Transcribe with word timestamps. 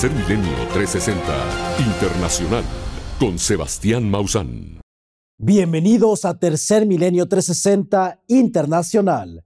Tercer 0.00 0.18
Milenio 0.18 0.56
360 0.72 1.84
Internacional 1.86 2.64
con 3.18 3.38
Sebastián 3.38 4.10
Mausán. 4.10 4.80
Bienvenidos 5.36 6.24
a 6.24 6.38
Tercer 6.38 6.86
Milenio 6.86 7.28
360 7.28 8.22
Internacional. 8.28 9.44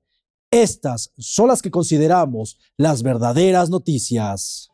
Estas 0.53 1.13
son 1.19 1.49
las 1.49 1.61
que 1.61 1.73
consideramos 1.73 2.57
las 2.77 3.03
verdaderas 3.03 3.69
noticias. 3.69 4.69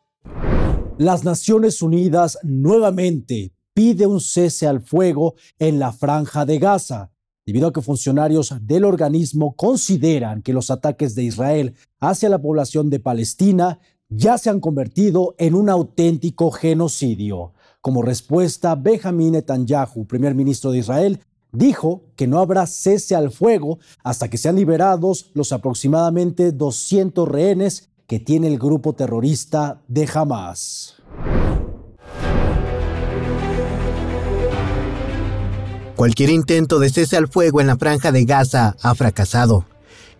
Las 0.99 1.23
Naciones 1.23 1.81
Unidas 1.81 2.37
nuevamente 2.43 3.51
pide 3.73 4.05
un 4.05 4.21
cese 4.21 4.67
al 4.67 4.81
fuego 4.81 5.33
en 5.57 5.79
la 5.79 5.91
franja 5.93 6.45
de 6.45 6.59
Gaza, 6.59 7.11
debido 7.43 7.69
a 7.69 7.73
que 7.73 7.81
funcionarios 7.81 8.53
del 8.61 8.85
organismo 8.85 9.55
consideran 9.55 10.43
que 10.43 10.53
los 10.53 10.69
ataques 10.69 11.15
de 11.15 11.23
Israel 11.23 11.73
hacia 11.99 12.29
la 12.29 12.39
población 12.39 12.91
de 12.91 12.99
Palestina 12.99 13.79
ya 14.11 14.37
se 14.37 14.49
han 14.49 14.59
convertido 14.59 15.35
en 15.37 15.55
un 15.55 15.69
auténtico 15.69 16.51
genocidio. 16.51 17.53
Como 17.79 18.03
respuesta, 18.03 18.75
Benjamin 18.75 19.31
Netanyahu, 19.31 20.05
primer 20.05 20.35
ministro 20.35 20.71
de 20.71 20.79
Israel, 20.79 21.19
dijo 21.51 22.03
que 22.15 22.27
no 22.27 22.39
habrá 22.39 22.67
cese 22.67 23.15
al 23.15 23.31
fuego 23.31 23.79
hasta 24.03 24.29
que 24.29 24.37
sean 24.37 24.57
liberados 24.57 25.31
los 25.33 25.51
aproximadamente 25.51 26.51
200 26.51 27.27
rehenes 27.27 27.89
que 28.05 28.19
tiene 28.19 28.47
el 28.47 28.59
grupo 28.59 28.93
terrorista 28.93 29.81
de 29.87 30.07
Hamas. 30.13 30.95
Cualquier 35.95 36.31
intento 36.31 36.79
de 36.79 36.89
cese 36.89 37.15
al 37.15 37.27
fuego 37.27 37.61
en 37.61 37.67
la 37.67 37.77
franja 37.77 38.11
de 38.11 38.25
Gaza 38.25 38.75
ha 38.81 38.95
fracasado. 38.95 39.70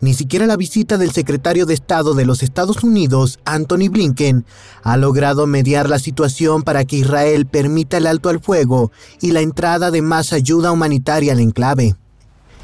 Ni 0.02 0.16
siquiera 0.16 0.48
la 0.48 0.58
visita 0.58 0.98
del 0.98 1.12
secretario 1.12 1.68
de 1.68 1.76
Estado 1.76 2.16
de 2.16 2.26
los 2.26 2.42
Estados 2.42 2.84
Unidos, 2.84 3.38
Anthony 3.46 3.88
Blinken, 3.92 4.46
ha 4.82 4.98
logrado 4.98 5.46
mediar 5.46 5.88
la 5.88 6.00
situación 6.00 6.64
para 6.64 6.86
que 6.86 6.96
Israel 6.96 7.46
permita 7.46 7.98
el 7.98 8.08
alto 8.08 8.30
al 8.30 8.40
fuego 8.40 8.92
y 9.22 9.30
la 9.30 9.42
entrada 9.42 9.92
de 9.92 10.02
más 10.02 10.34
ayuda 10.34 10.72
humanitaria 10.72 11.34
al 11.34 11.40
enclave. 11.40 11.96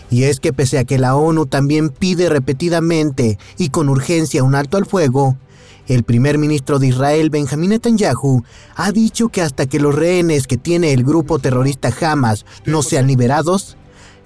Y 0.09 0.23
es 0.23 0.39
que 0.39 0.52
pese 0.52 0.80
a 0.80 0.83
que 0.83 0.97
la 0.97 1.15
ONU 1.15 1.45
también 1.45 1.89
pide 1.89 2.27
repetidamente 2.27 3.38
y 3.59 3.69
con 3.69 3.89
urgencia 3.89 4.43
un 4.43 4.55
alto 4.55 4.77
al 4.77 4.88
fuego, 4.88 5.38
el 5.85 6.03
primer 6.03 6.39
ministro 6.39 6.80
de 6.80 6.88
Israel, 6.88 7.30
Benjamin 7.30 7.69
Netanyahu, 7.69 8.43
ha 8.75 8.91
dicho 8.91 9.30
que 9.30 9.43
hasta 9.43 9.67
que 9.67 9.80
los 9.80 9.93
rehenes 9.93 10.47
que 10.47 10.58
tiene 10.58 10.91
el 10.91 11.03
grupo 11.03 11.38
terrorista 11.38 11.93
Hamas 12.02 12.45
no 12.65 12.81
sean 12.81 13.05
liberados, 13.05 13.77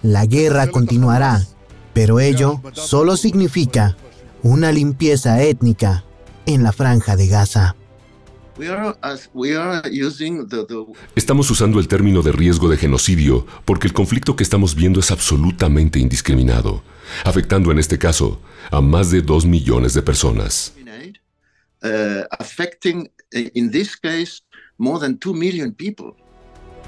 la 0.01 0.25
guerra 0.25 0.67
continuará. 0.67 1.45
Pero 1.93 2.19
ello 2.19 2.61
solo 2.73 3.17
significa 3.17 3.97
una 4.43 4.71
limpieza 4.71 5.41
étnica 5.41 6.03
en 6.45 6.63
la 6.63 6.71
franja 6.71 7.15
de 7.15 7.27
Gaza. 7.27 7.75
Estamos 11.15 11.49
usando 11.49 11.79
el 11.79 11.87
término 11.87 12.21
de 12.21 12.31
riesgo 12.31 12.69
de 12.69 12.77
genocidio 12.77 13.45
porque 13.65 13.87
el 13.87 13.93
conflicto 13.93 14.35
que 14.35 14.43
estamos 14.43 14.75
viendo 14.75 14.99
es 14.99 15.09
absolutamente 15.11 15.99
indiscriminado, 15.99 16.83
afectando 17.23 17.71
en 17.71 17.79
este 17.79 17.97
caso 17.97 18.41
a 18.69 18.81
más 18.81 19.09
de 19.09 19.21
dos 19.21 19.45
millones 19.45 19.93
de 19.93 20.01
personas. 20.01 20.73
Uh, 21.83 22.21
affecting, 22.37 23.09
uh, 23.33 23.49
in 23.55 23.71
this 23.71 23.97
case, 23.97 24.43
more 24.77 24.99
than 24.99 25.17
2 25.17 25.33
million 25.33 25.71
people. 25.71 26.13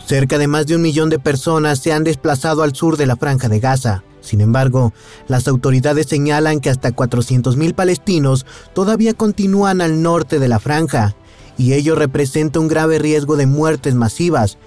Cerca 0.06 0.38
de 0.38 0.48
más 0.48 0.68
de 0.68 0.76
un 0.76 0.84
millón 0.84 1.10
de 1.10 1.18
personas 1.18 1.80
se 1.80 1.94
han 1.94 2.04
desplazado 2.04 2.62
al 2.62 2.76
sur 2.76 2.96
de 2.96 3.08
la 3.08 3.16
franja 3.16 3.50
de 3.50 3.60
Gaza. 3.60 4.04
Sin 4.24 4.42
embargo, 4.42 4.94
las 5.28 5.48
autoridades 5.48 6.08
señalan 6.08 6.62
que 6.62 6.70
hasta 6.70 6.96
400.000 6.96 7.76
palestinos 7.76 8.46
todavía 8.74 9.14
continúan 9.14 9.82
al 9.82 10.02
norte 10.02 10.40
de 10.40 10.48
la 10.48 10.60
franja, 10.60 11.16
y 11.58 11.74
ello 11.74 11.96
representa 11.96 12.60
un 12.60 12.68
grave 12.68 12.98
riesgo 13.00 13.36
de 13.36 13.46
muertes 13.46 13.96
masivas, 13.96 14.58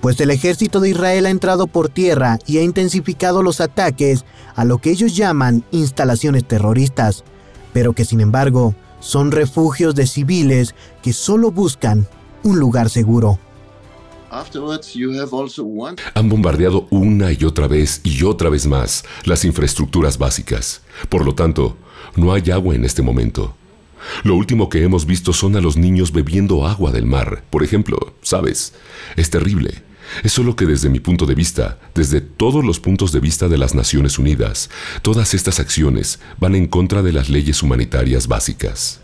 pues 0.00 0.20
el 0.20 0.30
ejército 0.30 0.80
de 0.80 0.90
Israel 0.90 1.26
ha 1.26 1.30
entrado 1.30 1.66
por 1.66 1.88
tierra 1.88 2.38
y 2.46 2.58
ha 2.58 2.62
intensificado 2.62 3.42
los 3.42 3.60
ataques 3.60 4.24
a 4.54 4.64
lo 4.64 4.78
que 4.78 4.90
ellos 4.90 5.14
llaman 5.14 5.64
instalaciones 5.70 6.46
terroristas, 6.46 7.22
pero 7.72 7.92
que 7.92 8.04
sin 8.04 8.20
embargo 8.20 8.74
son 9.00 9.30
refugios 9.30 9.94
de 9.94 10.06
civiles 10.06 10.74
que 11.02 11.12
solo 11.12 11.50
buscan 11.50 12.08
un 12.42 12.58
lugar 12.58 12.88
seguro. 12.88 13.38
Han 16.14 16.28
bombardeado 16.28 16.86
una 16.90 17.32
y 17.32 17.44
otra 17.44 17.68
vez 17.68 18.00
y 18.04 18.24
otra 18.24 18.50
vez 18.50 18.66
más 18.66 19.04
las 19.24 19.44
infraestructuras 19.44 20.18
básicas. 20.18 20.82
Por 21.08 21.24
lo 21.24 21.34
tanto, 21.34 21.76
no 22.16 22.32
hay 22.32 22.50
agua 22.50 22.74
en 22.74 22.84
este 22.84 23.02
momento. 23.02 23.54
Lo 24.24 24.34
último 24.34 24.68
que 24.68 24.82
hemos 24.82 25.06
visto 25.06 25.32
son 25.32 25.56
a 25.56 25.60
los 25.60 25.76
niños 25.76 26.12
bebiendo 26.12 26.66
agua 26.66 26.92
del 26.92 27.06
mar, 27.06 27.44
por 27.50 27.62
ejemplo, 27.62 28.14
¿sabes? 28.22 28.74
Es 29.16 29.30
terrible. 29.30 29.82
Es 30.22 30.32
solo 30.32 30.54
que 30.54 30.66
desde 30.66 30.88
mi 30.88 31.00
punto 31.00 31.26
de 31.26 31.34
vista, 31.34 31.78
desde 31.94 32.20
todos 32.20 32.64
los 32.64 32.78
puntos 32.78 33.12
de 33.12 33.20
vista 33.20 33.48
de 33.48 33.58
las 33.58 33.74
Naciones 33.74 34.18
Unidas, 34.18 34.70
todas 35.02 35.34
estas 35.34 35.58
acciones 35.58 36.20
van 36.38 36.54
en 36.54 36.68
contra 36.68 37.02
de 37.02 37.12
las 37.12 37.28
leyes 37.28 37.62
humanitarias 37.62 38.28
básicas. 38.28 39.00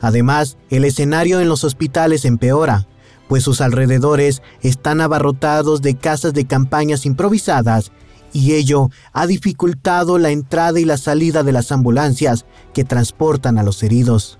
Además, 0.00 0.58
el 0.70 0.84
escenario 0.84 1.40
en 1.40 1.48
los 1.48 1.64
hospitales 1.64 2.24
empeora, 2.24 2.86
pues 3.28 3.42
sus 3.42 3.60
alrededores 3.60 4.42
están 4.62 5.00
abarrotados 5.00 5.82
de 5.82 5.96
casas 5.96 6.34
de 6.34 6.46
campañas 6.46 7.06
improvisadas 7.06 7.92
y 8.32 8.52
ello 8.54 8.90
ha 9.12 9.26
dificultado 9.26 10.18
la 10.18 10.30
entrada 10.30 10.78
y 10.78 10.84
la 10.84 10.98
salida 10.98 11.42
de 11.42 11.52
las 11.52 11.72
ambulancias 11.72 12.44
que 12.74 12.84
transportan 12.84 13.58
a 13.58 13.62
los 13.62 13.82
heridos. 13.82 14.38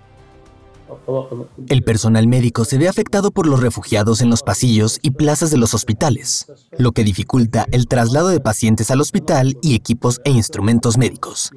El 1.68 1.82
personal 1.82 2.26
médico 2.26 2.64
se 2.64 2.78
ve 2.78 2.88
afectado 2.88 3.30
por 3.30 3.46
los 3.46 3.60
refugiados 3.60 4.20
en 4.20 4.30
los 4.30 4.42
pasillos 4.42 4.98
y 5.02 5.12
plazas 5.12 5.50
de 5.50 5.56
los 5.56 5.74
hospitales, 5.74 6.46
lo 6.78 6.92
que 6.92 7.04
dificulta 7.04 7.66
el 7.72 7.86
traslado 7.88 8.28
de 8.28 8.40
pacientes 8.40 8.90
al 8.90 9.00
hospital 9.00 9.56
y 9.62 9.74
equipos 9.74 10.20
e 10.24 10.30
instrumentos 10.30 10.98
médicos. 10.98 11.50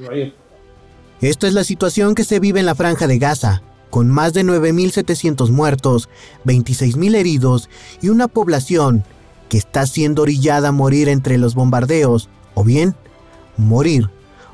Esta 1.22 1.48
es 1.48 1.54
la 1.54 1.64
situación 1.64 2.16
que 2.16 2.24
se 2.24 2.40
vive 2.40 2.60
en 2.60 2.66
la 2.66 2.76
franja 2.76 3.08
de 3.08 3.20
Gaza, 3.20 3.62
con 3.90 4.10
más 4.10 4.34
de 4.34 4.44
9.700 4.44 5.50
muertos, 5.50 6.10
26.000 6.46 7.16
heridos 7.16 7.70
y 8.02 8.10
una 8.10 8.28
población 8.28 9.04
que 9.50 9.58
está 9.58 9.86
siendo 9.86 10.22
orillada 10.22 10.70
a 10.70 10.72
morir 10.72 11.10
entre 11.10 11.38
los 11.38 11.56
bombardeos 11.56 12.30
o 12.54 12.64
bien 12.64 12.96
morir 13.58 14.10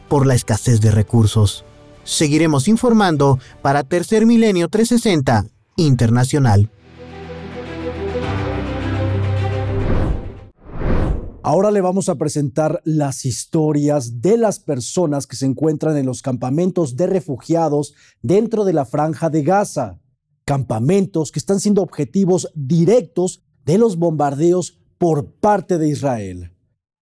por 0.07 0.25
la 0.25 0.35
escasez 0.35 0.81
de 0.81 0.91
recursos. 0.91 1.65
Seguiremos 2.05 2.67
informando 2.67 3.39
para 3.63 3.83
Tercer 3.83 4.27
Milenio 4.27 4.69
360 4.69 5.47
Internacional. 5.75 6.69
Ahora 11.41 11.71
le 11.71 11.81
vamos 11.81 12.07
a 12.07 12.15
presentar 12.15 12.79
las 12.85 13.25
historias 13.25 14.21
de 14.21 14.37
las 14.37 14.59
personas 14.59 15.25
que 15.25 15.35
se 15.35 15.47
encuentran 15.47 15.97
en 15.97 16.05
los 16.05 16.21
campamentos 16.21 16.95
de 16.95 17.07
refugiados 17.07 17.95
dentro 18.21 18.65
de 18.65 18.73
la 18.73 18.85
franja 18.85 19.31
de 19.31 19.41
Gaza. 19.41 19.99
Campamentos 20.45 21.31
que 21.31 21.39
están 21.39 21.59
siendo 21.59 21.81
objetivos 21.81 22.51
directos 22.53 23.43
de 23.65 23.79
los 23.79 23.97
bombardeos 23.97 24.79
por 24.99 25.31
parte 25.33 25.79
de 25.79 25.89
Israel. 25.89 26.51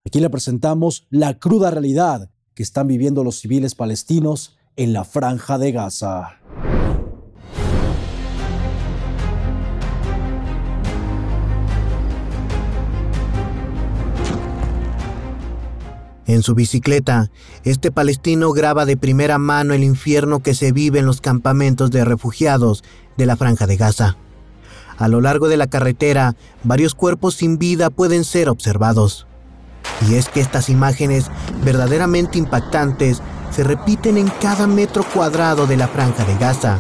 Aquí 0.06 0.22
le 0.22 0.30
presentamos 0.30 1.08
la 1.10 1.40
cruda 1.40 1.72
realidad 1.72 2.30
que 2.54 2.64
están 2.64 2.88
viviendo 2.88 3.26
los 3.26 3.40
civiles 3.40 3.76
palestinos 3.76 4.56
en 4.76 4.94
la 4.94 5.04
franja 5.04 5.58
de 5.58 5.72
Gaza. 5.72 6.40
En 16.26 16.42
su 16.42 16.56
bicicleta, 16.56 17.30
este 17.64 17.92
palestino 17.92 18.52
graba 18.54 18.86
de 18.86 18.98
primera 18.98 19.38
mano 19.38 19.74
el 19.74 19.84
infierno 19.84 20.42
que 20.42 20.56
se 20.56 20.72
vive 20.72 21.00
en 21.00 21.06
los 21.06 21.22
campamentos 21.22 21.92
de 21.92 22.06
refugiados 22.06 22.84
de 23.18 23.26
la 23.26 23.36
franja 23.36 23.68
de 23.68 23.78
Gaza. 23.78 24.18
A 24.98 25.08
lo 25.08 25.22
largo 25.22 25.50
de 25.50 25.58
la 25.58 25.68
carretera, 25.68 26.36
varios 26.64 26.96
cuerpos 26.96 27.36
sin 27.36 27.60
vida 27.60 27.90
pueden 27.90 28.24
ser 28.24 28.50
observados. 28.50 29.28
Y 30.10 30.16
es 30.16 30.30
que 30.30 30.40
estas 30.40 30.70
imágenes 30.70 31.30
verdaderamente 31.64 32.38
impactantes 32.38 33.22
se 33.56 33.64
repiten 33.64 34.18
en 34.18 34.30
cada 34.42 34.68
metro 34.68 35.04
cuadrado 35.04 35.68
de 35.68 35.78
la 35.78 35.88
franja 35.88 36.26
de 36.26 36.36
Gaza, 36.38 36.80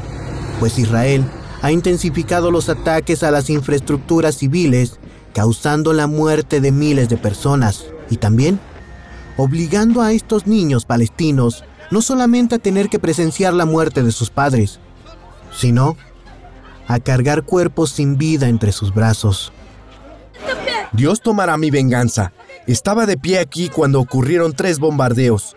pues 0.59 0.79
Israel 0.79 1.25
ha 1.61 1.71
intensificado 1.71 2.51
los 2.51 2.69
ataques 2.69 3.23
a 3.23 3.31
las 3.31 3.49
infraestructuras 3.49 4.35
civiles, 4.35 4.99
causando 5.33 5.93
la 5.93 6.07
muerte 6.07 6.61
de 6.61 6.71
miles 6.71 7.09
de 7.09 7.17
personas 7.17 7.85
y 8.09 8.17
también 8.17 8.59
obligando 9.37 10.01
a 10.01 10.11
estos 10.11 10.45
niños 10.45 10.85
palestinos 10.85 11.63
no 11.91 12.01
solamente 12.01 12.55
a 12.55 12.59
tener 12.59 12.89
que 12.89 12.99
presenciar 12.99 13.53
la 13.53 13.65
muerte 13.65 14.03
de 14.03 14.11
sus 14.11 14.29
padres, 14.29 14.79
sino 15.55 15.95
a 16.87 16.99
cargar 16.99 17.43
cuerpos 17.43 17.91
sin 17.91 18.17
vida 18.17 18.47
entre 18.47 18.71
sus 18.71 18.93
brazos. 18.93 19.53
Dios 20.91 21.21
tomará 21.21 21.57
mi 21.57 21.71
venganza. 21.71 22.33
Estaba 22.67 23.05
de 23.05 23.17
pie 23.17 23.39
aquí 23.39 23.69
cuando 23.69 23.99
ocurrieron 23.99 24.53
tres 24.53 24.79
bombardeos. 24.79 25.55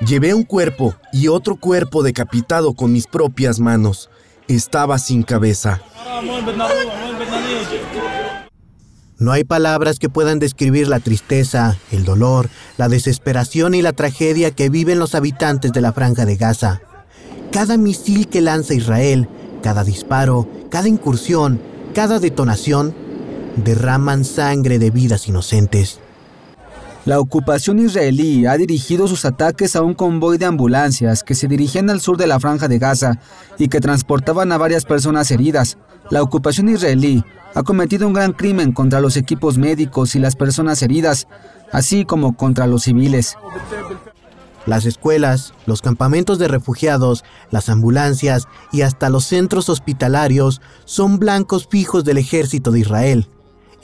Llevé 0.00 0.34
un 0.34 0.42
cuerpo 0.42 0.94
y 1.12 1.28
otro 1.28 1.56
cuerpo 1.56 2.02
decapitado 2.02 2.74
con 2.74 2.92
mis 2.92 3.06
propias 3.06 3.60
manos. 3.60 4.10
Estaba 4.48 4.98
sin 4.98 5.22
cabeza. 5.22 5.80
No 9.18 9.32
hay 9.32 9.44
palabras 9.44 9.98
que 10.00 10.08
puedan 10.08 10.40
describir 10.40 10.88
la 10.88 10.98
tristeza, 10.98 11.78
el 11.92 12.04
dolor, 12.04 12.50
la 12.76 12.88
desesperación 12.88 13.74
y 13.74 13.82
la 13.82 13.92
tragedia 13.92 14.50
que 14.50 14.68
viven 14.68 14.98
los 14.98 15.14
habitantes 15.14 15.72
de 15.72 15.80
la 15.80 15.92
franja 15.92 16.26
de 16.26 16.36
Gaza. 16.36 16.80
Cada 17.52 17.76
misil 17.76 18.28
que 18.28 18.40
lanza 18.40 18.74
Israel, 18.74 19.28
cada 19.62 19.84
disparo, 19.84 20.48
cada 20.70 20.88
incursión, 20.88 21.60
cada 21.94 22.18
detonación, 22.18 22.94
derraman 23.56 24.24
sangre 24.24 24.80
de 24.80 24.90
vidas 24.90 25.28
inocentes. 25.28 26.00
La 27.04 27.20
ocupación 27.20 27.80
israelí 27.80 28.46
ha 28.46 28.56
dirigido 28.56 29.06
sus 29.06 29.26
ataques 29.26 29.76
a 29.76 29.82
un 29.82 29.92
convoy 29.92 30.38
de 30.38 30.46
ambulancias 30.46 31.22
que 31.22 31.34
se 31.34 31.48
dirigían 31.48 31.90
al 31.90 32.00
sur 32.00 32.16
de 32.16 32.26
la 32.26 32.40
franja 32.40 32.66
de 32.66 32.78
Gaza 32.78 33.18
y 33.58 33.68
que 33.68 33.80
transportaban 33.80 34.52
a 34.52 34.56
varias 34.56 34.86
personas 34.86 35.30
heridas. 35.30 35.76
La 36.10 36.22
ocupación 36.22 36.70
israelí 36.70 37.22
ha 37.54 37.62
cometido 37.62 38.06
un 38.06 38.14
gran 38.14 38.32
crimen 38.32 38.72
contra 38.72 39.00
los 39.00 39.18
equipos 39.18 39.58
médicos 39.58 40.14
y 40.14 40.18
las 40.18 40.34
personas 40.34 40.80
heridas, 40.80 41.28
así 41.72 42.06
como 42.06 42.38
contra 42.38 42.66
los 42.66 42.84
civiles. 42.84 43.36
Las 44.64 44.86
escuelas, 44.86 45.52
los 45.66 45.82
campamentos 45.82 46.38
de 46.38 46.48
refugiados, 46.48 47.22
las 47.50 47.68
ambulancias 47.68 48.48
y 48.72 48.80
hasta 48.80 49.10
los 49.10 49.26
centros 49.26 49.68
hospitalarios 49.68 50.62
son 50.86 51.18
blancos 51.18 51.68
fijos 51.70 52.04
del 52.04 52.16
ejército 52.16 52.70
de 52.70 52.80
Israel. 52.80 53.28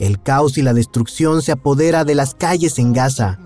El 0.00 0.20
caos 0.20 0.56
y 0.56 0.62
la 0.62 0.73
destrucción 0.73 1.43
se 1.43 1.52
apodera 1.52 2.05
de 2.05 2.14
las 2.14 2.35
calles 2.35 2.79
en 2.79 2.94
Gaza 2.94 3.38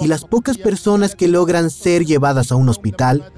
y 0.00 0.08
las 0.08 0.24
pocas 0.24 0.56
personas 0.56 1.14
que 1.14 1.28
logran 1.28 1.70
ser 1.70 2.06
llevadas 2.06 2.50
a 2.50 2.56
un 2.56 2.70
hospital 2.70 3.32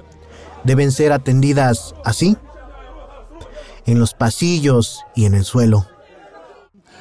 deben 0.64 0.92
ser 0.92 1.12
atendidas 1.12 1.94
así, 2.04 2.36
en 3.84 3.98
los 3.98 4.14
pasillos 4.14 5.00
y 5.16 5.24
en 5.24 5.34
el 5.34 5.44
suelo. 5.44 5.88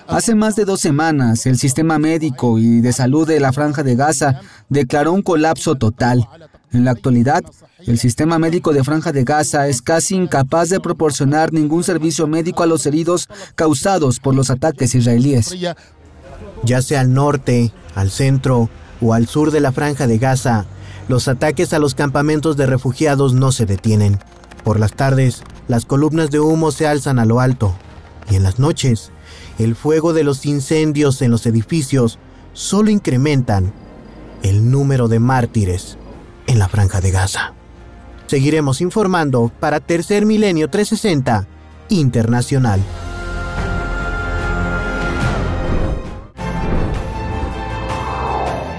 Hace 0.07 0.33
más 0.33 0.55
de 0.55 0.65
dos 0.65 0.81
semanas, 0.81 1.45
el 1.45 1.59
sistema 1.59 1.99
médico 1.99 2.57
y 2.57 2.81
de 2.81 2.91
salud 2.91 3.27
de 3.27 3.39
la 3.39 3.53
Franja 3.53 3.83
de 3.83 3.95
Gaza 3.95 4.41
declaró 4.67 5.13
un 5.13 5.21
colapso 5.21 5.75
total. 5.75 6.27
En 6.73 6.85
la 6.85 6.91
actualidad, 6.91 7.43
el 7.85 7.99
sistema 7.99 8.39
médico 8.39 8.71
de 8.71 8.83
Franja 8.83 9.11
de 9.11 9.25
Gaza 9.25 9.67
es 9.67 9.81
casi 9.81 10.15
incapaz 10.15 10.69
de 10.69 10.79
proporcionar 10.79 11.51
ningún 11.51 11.83
servicio 11.83 12.27
médico 12.27 12.63
a 12.63 12.65
los 12.65 12.85
heridos 12.85 13.27
causados 13.55 14.19
por 14.21 14.35
los 14.35 14.49
ataques 14.49 14.95
israelíes. 14.95 15.53
Ya 16.63 16.81
sea 16.81 17.01
al 17.01 17.13
norte, 17.13 17.73
al 17.93 18.09
centro 18.09 18.69
o 19.01 19.13
al 19.13 19.27
sur 19.27 19.51
de 19.51 19.59
la 19.59 19.73
Franja 19.73 20.07
de 20.07 20.17
Gaza, 20.17 20.65
los 21.09 21.27
ataques 21.27 21.73
a 21.73 21.79
los 21.79 21.93
campamentos 21.93 22.55
de 22.55 22.67
refugiados 22.67 23.33
no 23.33 23.51
se 23.51 23.65
detienen. 23.65 24.19
Por 24.63 24.79
las 24.79 24.93
tardes, 24.93 25.43
las 25.67 25.85
columnas 25.85 26.31
de 26.31 26.39
humo 26.39 26.71
se 26.71 26.87
alzan 26.87 27.19
a 27.19 27.25
lo 27.25 27.41
alto 27.41 27.75
y 28.29 28.35
en 28.35 28.43
las 28.43 28.59
noches, 28.59 29.11
el 29.59 29.75
fuego 29.75 30.13
de 30.13 30.23
los 30.23 30.45
incendios 30.45 31.21
en 31.21 31.31
los 31.31 31.45
edificios 31.45 32.17
solo 32.53 32.91
incrementan 32.91 33.73
el 34.41 34.71
número 34.71 35.09
de 35.09 35.19
mártires 35.19 35.97
en 36.47 36.59
la 36.59 36.67
Franja 36.67 37.01
de 37.01 37.11
Gaza. 37.11 37.53
Seguiremos 38.27 38.81
informando 38.81 39.51
para 39.59 39.79
Tercer 39.79 40.25
Milenio 40.25 40.69
360 40.69 41.47
Internacional. 41.89 42.81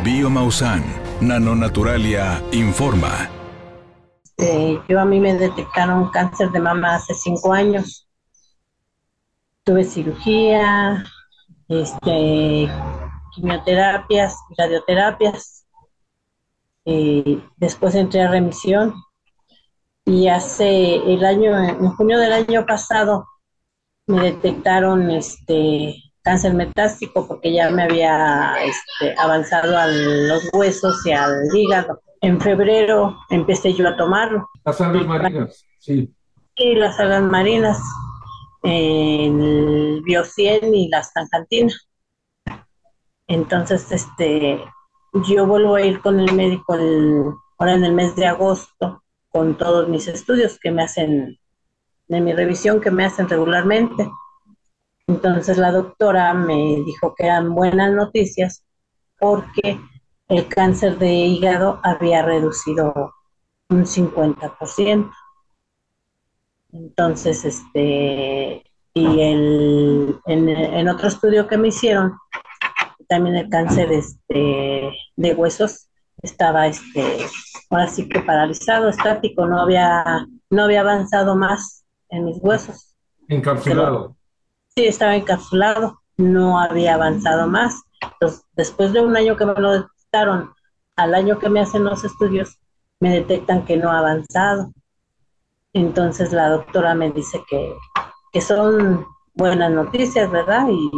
Biomausan, 0.02 0.82
Nanonaturalia, 1.20 2.42
informa. 2.52 3.28
Este, 4.24 4.80
yo 4.88 5.00
a 5.00 5.04
mí 5.04 5.20
me 5.20 5.34
detectaron 5.34 6.10
cáncer 6.10 6.50
de 6.50 6.60
mama 6.60 6.96
hace 6.96 7.14
cinco 7.14 7.52
años. 7.52 8.08
Tuve 9.64 9.84
cirugía, 9.84 11.04
este, 11.68 12.68
quimioterapias, 13.34 14.34
radioterapias. 14.58 15.51
Y 16.84 17.40
después 17.56 17.94
entré 17.94 18.22
a 18.22 18.30
remisión 18.30 18.94
y 20.04 20.28
hace 20.28 20.96
el 20.96 21.24
año, 21.24 21.56
en 21.56 21.88
junio 21.90 22.18
del 22.18 22.32
año 22.32 22.66
pasado, 22.66 23.26
me 24.06 24.22
detectaron 24.24 25.10
este 25.10 25.94
cáncer 26.22 26.54
metástico 26.54 27.26
porque 27.26 27.52
ya 27.52 27.70
me 27.70 27.84
había 27.84 28.54
este, 28.64 29.18
avanzado 29.18 29.76
a 29.76 29.86
los 29.86 30.48
huesos 30.52 31.04
y 31.06 31.12
al 31.12 31.32
hígado. 31.54 32.00
En 32.20 32.40
febrero 32.40 33.18
empecé 33.30 33.74
yo 33.74 33.88
a 33.88 33.96
tomarlo. 33.96 34.48
Las 34.64 34.80
algas 34.80 35.06
marinas, 35.06 35.64
sí. 35.78 36.12
Sí, 36.56 36.74
las 36.74 36.98
algas 37.00 37.22
marinas, 37.22 37.80
el 38.62 40.02
biocien 40.04 40.74
y 40.74 40.88
la 40.88 41.02
stancantina. 41.02 41.72
Entonces, 43.26 43.90
este, 43.90 44.62
yo 45.12 45.46
vuelvo 45.46 45.74
a 45.74 45.82
ir 45.82 46.00
con 46.00 46.20
el 46.20 46.32
médico 46.34 46.74
ahora 47.58 47.74
en 47.74 47.84
el 47.84 47.92
mes 47.92 48.16
de 48.16 48.26
agosto 48.26 49.02
con 49.28 49.56
todos 49.56 49.88
mis 49.88 50.08
estudios 50.08 50.58
que 50.58 50.70
me 50.70 50.82
hacen, 50.82 51.38
de 52.08 52.20
mi 52.20 52.32
revisión 52.32 52.80
que 52.80 52.90
me 52.90 53.04
hacen 53.04 53.28
regularmente. 53.28 54.10
Entonces 55.06 55.58
la 55.58 55.72
doctora 55.72 56.34
me 56.34 56.82
dijo 56.84 57.14
que 57.14 57.24
eran 57.26 57.54
buenas 57.54 57.92
noticias 57.92 58.64
porque 59.18 59.80
el 60.28 60.48
cáncer 60.48 60.98
de 60.98 61.12
hígado 61.12 61.80
había 61.82 62.22
reducido 62.22 63.14
un 63.68 63.84
50%. 63.84 65.10
Entonces, 66.72 67.44
este, 67.44 68.64
y 68.94 69.20
el, 69.20 70.20
en, 70.26 70.88
otro 70.88 71.08
estudio 71.08 71.46
que 71.46 71.58
me 71.58 71.68
hicieron, 71.68 72.18
también 73.12 73.36
el 73.36 73.50
cáncer 73.50 73.92
este, 73.92 74.90
de 75.16 75.34
huesos 75.34 75.90
estaba 76.22 76.66
este, 76.66 77.18
ahora 77.68 77.86
sí 77.86 78.08
que 78.08 78.20
paralizado, 78.20 78.88
estático, 78.88 79.46
no 79.46 79.60
había, 79.60 80.26
no 80.48 80.64
había 80.64 80.80
avanzado 80.80 81.36
más 81.36 81.84
en 82.08 82.24
mis 82.24 82.38
huesos. 82.40 82.94
Encapsulado. 83.28 84.16
sí, 84.74 84.86
estaba 84.86 85.14
encapsulado, 85.14 86.00
no 86.16 86.58
había 86.58 86.94
avanzado 86.94 87.46
más. 87.48 87.82
Entonces, 88.00 88.46
después 88.56 88.94
de 88.94 89.02
un 89.02 89.14
año 89.14 89.36
que 89.36 89.44
me 89.44 89.60
lo 89.60 89.72
detectaron, 89.72 90.54
al 90.96 91.14
año 91.14 91.38
que 91.38 91.50
me 91.50 91.60
hacen 91.60 91.84
los 91.84 92.04
estudios, 92.04 92.56
me 92.98 93.10
detectan 93.10 93.66
que 93.66 93.76
no 93.76 93.90
ha 93.90 93.98
avanzado. 93.98 94.72
Entonces 95.74 96.32
la 96.32 96.48
doctora 96.48 96.94
me 96.94 97.10
dice 97.10 97.42
que, 97.46 97.74
que 98.32 98.40
son 98.40 99.04
buenas 99.34 99.70
noticias, 99.70 100.30
¿verdad? 100.30 100.66
Y 100.70 100.90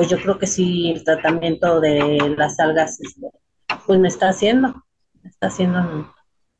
pues 0.00 0.08
yo 0.08 0.16
creo 0.16 0.38
que 0.38 0.46
sí, 0.46 0.92
el 0.92 1.04
tratamiento 1.04 1.78
de 1.78 2.34
las 2.34 2.58
algas 2.58 2.98
este, 3.02 3.26
pues 3.86 4.00
me 4.00 4.08
está 4.08 4.30
haciendo, 4.30 4.82
me 5.22 5.28
está 5.28 5.48
haciendo, 5.48 6.14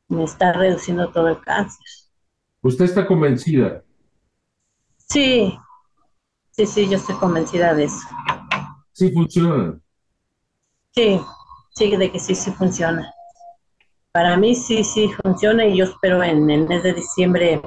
me 0.08 0.24
está 0.24 0.52
reduciendo 0.52 1.10
todo 1.10 1.28
el 1.28 1.40
cáncer. 1.40 1.86
¿Usted 2.60 2.84
está 2.84 3.06
convencida? 3.06 3.82
Sí, 4.98 5.58
sí, 6.50 6.66
sí, 6.66 6.86
yo 6.90 6.98
estoy 6.98 7.14
convencida 7.14 7.72
de 7.72 7.84
eso. 7.84 8.06
Sí 8.92 9.10
funciona. 9.10 9.80
Sí, 10.94 11.18
sí, 11.70 11.96
de 11.96 12.12
que 12.12 12.20
sí, 12.20 12.34
sí 12.34 12.50
funciona. 12.50 13.10
Para 14.12 14.36
mí 14.36 14.54
sí, 14.54 14.84
sí 14.84 15.10
funciona 15.22 15.64
y 15.64 15.78
yo 15.78 15.86
espero 15.86 16.22
en 16.22 16.50
el 16.50 16.68
mes 16.68 16.82
de 16.82 16.92
diciembre 16.92 17.62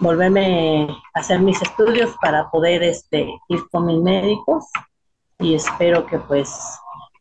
volverme 0.00 0.86
a 1.14 1.20
hacer 1.20 1.40
mis 1.40 1.62
estudios 1.62 2.14
para 2.20 2.50
poder 2.50 2.82
este, 2.82 3.26
ir 3.48 3.66
con 3.70 3.86
mis 3.86 4.02
médicos 4.02 4.66
y 5.44 5.54
espero 5.54 6.06
que 6.06 6.18
pues 6.18 6.50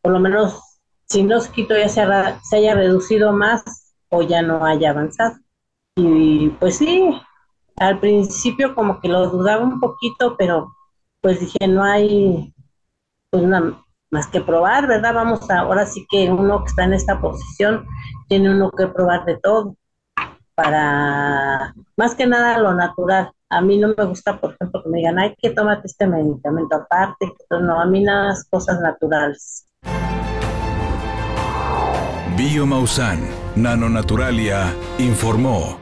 por 0.02 0.14
lo 0.14 0.20
menos 0.20 0.62
si 1.06 1.24
no 1.24 1.40
se 1.42 1.52
quitó 1.52 1.78
ya 1.78 1.90
se, 1.90 2.06
se 2.44 2.58
haya 2.58 2.74
reducido 2.74 3.34
más 3.34 3.94
o 4.10 4.22
ya 4.22 4.42
no 4.42 4.66
haya 4.66 4.92
avanzado. 4.92 5.36
Y 5.96 6.50
pues 6.60 6.78
sí, 6.78 7.10
al 7.76 8.00
principio 8.00 8.74
como 8.76 9.00
que 9.00 9.10
lo 9.10 9.30
dudaba 9.30 9.64
un 9.64 9.80
poquito, 9.80 10.36
pero 10.38 10.74
pues 11.22 11.40
dije, 11.40 11.68
no 11.68 11.84
hay 11.84 12.54
pues 13.30 13.44
nada 13.44 13.84
más 14.12 14.28
que 14.28 14.42
probar, 14.42 14.88
¿verdad? 14.88 15.14
Vamos 15.14 15.50
a, 15.50 15.60
ahora 15.60 15.86
sí 15.86 16.06
que 16.10 16.32
uno 16.32 16.64
que 16.64 16.70
está 16.70 16.86
en 16.86 16.94
esta 16.94 17.20
posición 17.20 17.86
tiene 18.28 18.52
uno 18.52 18.72
que 18.72 18.88
probar 18.88 19.26
de 19.26 19.38
todo 19.38 19.76
para 20.56 21.74
más 21.98 22.16
que 22.16 22.26
nada 22.28 22.58
lo 22.60 22.74
natural. 22.74 23.32
A 23.54 23.62
mí 23.62 23.78
no 23.78 23.94
me 23.96 24.06
gusta, 24.06 24.40
por 24.40 24.56
ejemplo, 24.56 24.82
que 24.82 24.90
me 24.90 24.98
digan, 24.98 25.20
ay, 25.20 25.36
que 25.38 25.52
tómate 25.52 25.86
este 25.86 26.08
medicamento 26.08 26.76
aparte. 26.76 27.32
No, 27.52 27.80
a 27.80 27.86
mí 27.86 28.02
nada 28.02 28.30
más 28.30 28.46
cosas 28.50 28.82
naturales. 28.82 29.68
Biomausan, 32.36 33.20
Nanonaturalia, 33.56 34.74
informó. 34.98 35.78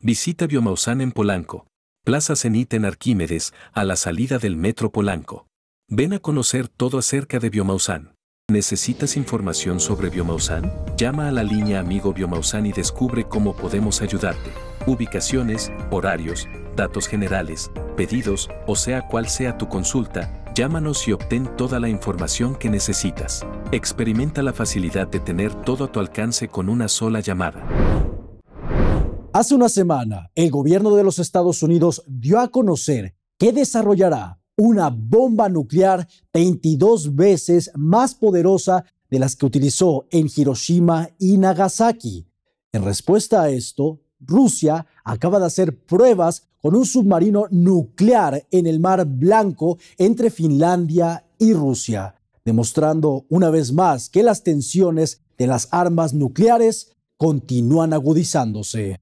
Visita 0.00 0.48
Biomausan 0.48 1.02
en 1.02 1.12
Polanco 1.12 1.66
Plaza 2.04 2.36
Cenit 2.36 2.74
en 2.74 2.84
Arquímedes, 2.84 3.54
a 3.72 3.82
la 3.82 3.96
salida 3.96 4.36
del 4.36 4.58
Metro 4.58 4.92
Polanco. 4.92 5.46
Ven 5.88 6.12
a 6.12 6.18
conocer 6.18 6.68
todo 6.68 6.98
acerca 6.98 7.38
de 7.38 7.48
Biomausan. 7.48 8.12
¿Necesitas 8.50 9.16
información 9.16 9.80
sobre 9.80 10.10
Biomausan? 10.10 10.70
Llama 10.98 11.28
a 11.28 11.32
la 11.32 11.42
línea 11.42 11.80
Amigo 11.80 12.12
Biomausan 12.12 12.66
y 12.66 12.72
descubre 12.72 13.24
cómo 13.24 13.56
podemos 13.56 14.02
ayudarte. 14.02 14.50
Ubicaciones, 14.86 15.72
horarios, 15.90 16.46
datos 16.76 17.08
generales, 17.08 17.70
pedidos, 17.96 18.50
o 18.66 18.76
sea 18.76 19.08
cual 19.08 19.30
sea 19.30 19.56
tu 19.56 19.70
consulta, 19.70 20.44
llámanos 20.54 21.08
y 21.08 21.12
obtén 21.12 21.56
toda 21.56 21.80
la 21.80 21.88
información 21.88 22.54
que 22.54 22.68
necesitas. 22.68 23.46
Experimenta 23.72 24.42
la 24.42 24.52
facilidad 24.52 25.08
de 25.08 25.20
tener 25.20 25.54
todo 25.54 25.84
a 25.84 25.90
tu 25.90 26.00
alcance 26.00 26.48
con 26.48 26.68
una 26.68 26.88
sola 26.88 27.20
llamada. 27.20 27.66
Hace 29.36 29.56
una 29.56 29.68
semana, 29.68 30.30
el 30.36 30.52
gobierno 30.52 30.94
de 30.94 31.02
los 31.02 31.18
Estados 31.18 31.60
Unidos 31.64 32.04
dio 32.06 32.38
a 32.38 32.46
conocer 32.46 33.16
que 33.36 33.52
desarrollará 33.52 34.38
una 34.56 34.90
bomba 34.90 35.48
nuclear 35.48 36.06
22 36.32 37.16
veces 37.16 37.72
más 37.74 38.14
poderosa 38.14 38.84
de 39.10 39.18
las 39.18 39.34
que 39.34 39.46
utilizó 39.46 40.06
en 40.12 40.30
Hiroshima 40.32 41.10
y 41.18 41.36
Nagasaki. 41.36 42.28
En 42.70 42.84
respuesta 42.84 43.42
a 43.42 43.50
esto, 43.50 43.98
Rusia 44.20 44.86
acaba 45.02 45.40
de 45.40 45.46
hacer 45.46 45.84
pruebas 45.84 46.44
con 46.62 46.76
un 46.76 46.86
submarino 46.86 47.46
nuclear 47.50 48.46
en 48.52 48.68
el 48.68 48.78
Mar 48.78 49.04
Blanco 49.04 49.78
entre 49.98 50.30
Finlandia 50.30 51.26
y 51.40 51.54
Rusia, 51.54 52.14
demostrando 52.44 53.26
una 53.30 53.50
vez 53.50 53.72
más 53.72 54.08
que 54.08 54.22
las 54.22 54.44
tensiones 54.44 55.22
de 55.36 55.48
las 55.48 55.66
armas 55.72 56.14
nucleares 56.14 56.92
continúan 57.16 57.92
agudizándose. 57.92 59.00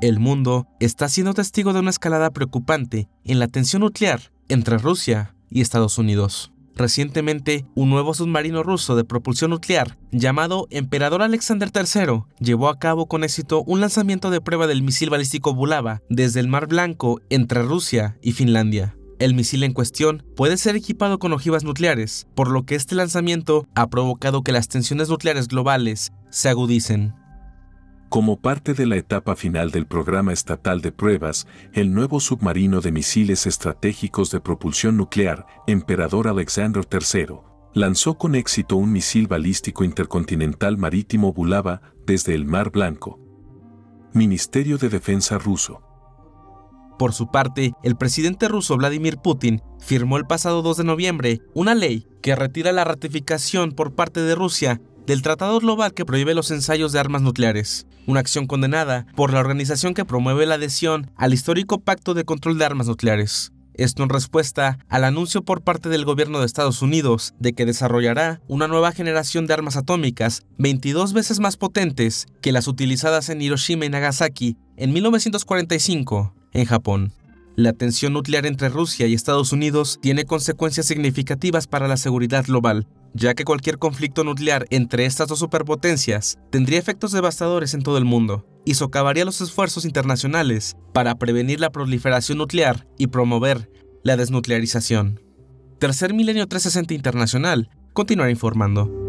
El 0.00 0.20
mundo 0.20 0.68
está 0.78 1.08
siendo 1.08 1.34
testigo 1.34 1.72
de 1.72 1.80
una 1.80 1.90
escalada 1.90 2.30
preocupante 2.30 3.08
en 3.24 3.40
la 3.40 3.48
tensión 3.48 3.80
nuclear 3.80 4.30
entre 4.48 4.78
Rusia 4.78 5.34
y 5.50 5.60
Estados 5.60 5.98
Unidos. 5.98 6.52
Recientemente, 6.76 7.66
un 7.74 7.90
nuevo 7.90 8.14
submarino 8.14 8.62
ruso 8.62 8.94
de 8.94 9.02
propulsión 9.02 9.50
nuclear, 9.50 9.98
llamado 10.12 10.68
Emperador 10.70 11.22
Alexander 11.22 11.72
III, 11.74 12.22
llevó 12.38 12.68
a 12.68 12.78
cabo 12.78 13.06
con 13.06 13.24
éxito 13.24 13.64
un 13.64 13.80
lanzamiento 13.80 14.30
de 14.30 14.40
prueba 14.40 14.68
del 14.68 14.84
misil 14.84 15.10
balístico 15.10 15.52
Bulava 15.52 16.00
desde 16.08 16.38
el 16.38 16.46
Mar 16.46 16.68
Blanco 16.68 17.20
entre 17.28 17.64
Rusia 17.64 18.16
y 18.22 18.32
Finlandia. 18.32 18.94
El 19.18 19.34
misil 19.34 19.64
en 19.64 19.72
cuestión 19.72 20.24
puede 20.36 20.56
ser 20.58 20.76
equipado 20.76 21.18
con 21.18 21.32
ojivas 21.32 21.64
nucleares, 21.64 22.28
por 22.36 22.48
lo 22.52 22.62
que 22.62 22.76
este 22.76 22.94
lanzamiento 22.94 23.66
ha 23.74 23.88
provocado 23.88 24.44
que 24.44 24.52
las 24.52 24.68
tensiones 24.68 25.08
nucleares 25.08 25.48
globales 25.48 26.12
se 26.30 26.48
agudicen. 26.48 27.14
Como 28.08 28.40
parte 28.40 28.72
de 28.72 28.86
la 28.86 28.96
etapa 28.96 29.36
final 29.36 29.70
del 29.70 29.86
programa 29.86 30.32
estatal 30.32 30.80
de 30.80 30.92
pruebas, 30.92 31.46
el 31.74 31.92
nuevo 31.92 32.20
submarino 32.20 32.80
de 32.80 32.90
misiles 32.90 33.46
estratégicos 33.46 34.30
de 34.30 34.40
propulsión 34.40 34.96
nuclear, 34.96 35.44
Emperador 35.66 36.26
Alexander 36.26 36.86
III, 36.90 37.36
lanzó 37.74 38.16
con 38.16 38.34
éxito 38.34 38.76
un 38.76 38.92
misil 38.92 39.26
balístico 39.26 39.84
intercontinental 39.84 40.78
marítimo 40.78 41.34
Bulava 41.34 41.82
desde 42.06 42.34
el 42.34 42.46
Mar 42.46 42.70
Blanco. 42.70 43.20
Ministerio 44.14 44.78
de 44.78 44.88
Defensa 44.88 45.36
ruso. 45.36 45.82
Por 46.98 47.12
su 47.12 47.30
parte, 47.30 47.74
el 47.82 47.96
presidente 47.96 48.48
ruso 48.48 48.78
Vladimir 48.78 49.18
Putin 49.18 49.60
firmó 49.80 50.16
el 50.16 50.24
pasado 50.24 50.62
2 50.62 50.78
de 50.78 50.84
noviembre 50.84 51.40
una 51.52 51.74
ley 51.74 52.06
que 52.22 52.34
retira 52.34 52.72
la 52.72 52.84
ratificación 52.84 53.72
por 53.72 53.94
parte 53.94 54.22
de 54.22 54.34
Rusia 54.34 54.80
del 55.08 55.22
Tratado 55.22 55.58
Global 55.58 55.94
que 55.94 56.04
prohíbe 56.04 56.34
los 56.34 56.50
ensayos 56.50 56.92
de 56.92 56.98
armas 57.00 57.22
nucleares, 57.22 57.86
una 58.06 58.20
acción 58.20 58.46
condenada 58.46 59.06
por 59.16 59.32
la 59.32 59.40
organización 59.40 59.94
que 59.94 60.04
promueve 60.04 60.44
la 60.44 60.56
adhesión 60.56 61.10
al 61.16 61.32
histórico 61.32 61.80
Pacto 61.80 62.12
de 62.12 62.24
Control 62.24 62.58
de 62.58 62.66
Armas 62.66 62.88
Nucleares. 62.88 63.50
Esto 63.72 64.02
en 64.02 64.10
respuesta 64.10 64.80
al 64.90 65.04
anuncio 65.04 65.42
por 65.42 65.62
parte 65.62 65.88
del 65.88 66.04
gobierno 66.04 66.40
de 66.40 66.46
Estados 66.46 66.82
Unidos 66.82 67.32
de 67.38 67.54
que 67.54 67.64
desarrollará 67.64 68.42
una 68.48 68.68
nueva 68.68 68.92
generación 68.92 69.46
de 69.46 69.54
armas 69.54 69.78
atómicas 69.78 70.42
22 70.58 71.14
veces 71.14 71.40
más 71.40 71.56
potentes 71.56 72.26
que 72.42 72.52
las 72.52 72.68
utilizadas 72.68 73.30
en 73.30 73.40
Hiroshima 73.40 73.86
y 73.86 73.88
Nagasaki 73.88 74.58
en 74.76 74.92
1945 74.92 76.34
en 76.52 76.66
Japón. 76.66 77.12
La 77.58 77.72
tensión 77.72 78.12
nuclear 78.12 78.46
entre 78.46 78.68
Rusia 78.68 79.08
y 79.08 79.14
Estados 79.14 79.52
Unidos 79.52 79.98
tiene 80.00 80.26
consecuencias 80.26 80.86
significativas 80.86 81.66
para 81.66 81.88
la 81.88 81.96
seguridad 81.96 82.44
global, 82.46 82.86
ya 83.14 83.34
que 83.34 83.44
cualquier 83.44 83.78
conflicto 83.78 84.22
nuclear 84.22 84.66
entre 84.70 85.06
estas 85.06 85.26
dos 85.26 85.40
superpotencias 85.40 86.38
tendría 86.52 86.78
efectos 86.78 87.10
devastadores 87.10 87.74
en 87.74 87.82
todo 87.82 87.98
el 87.98 88.04
mundo 88.04 88.46
y 88.64 88.74
socavaría 88.74 89.24
los 89.24 89.40
esfuerzos 89.40 89.84
internacionales 89.84 90.76
para 90.92 91.16
prevenir 91.16 91.58
la 91.58 91.70
proliferación 91.70 92.38
nuclear 92.38 92.86
y 92.96 93.08
promover 93.08 93.68
la 94.04 94.16
desnuclearización. 94.16 95.20
Tercer 95.80 96.14
Milenio 96.14 96.46
360 96.46 96.94
Internacional 96.94 97.70
continuará 97.92 98.30
informando. 98.30 99.07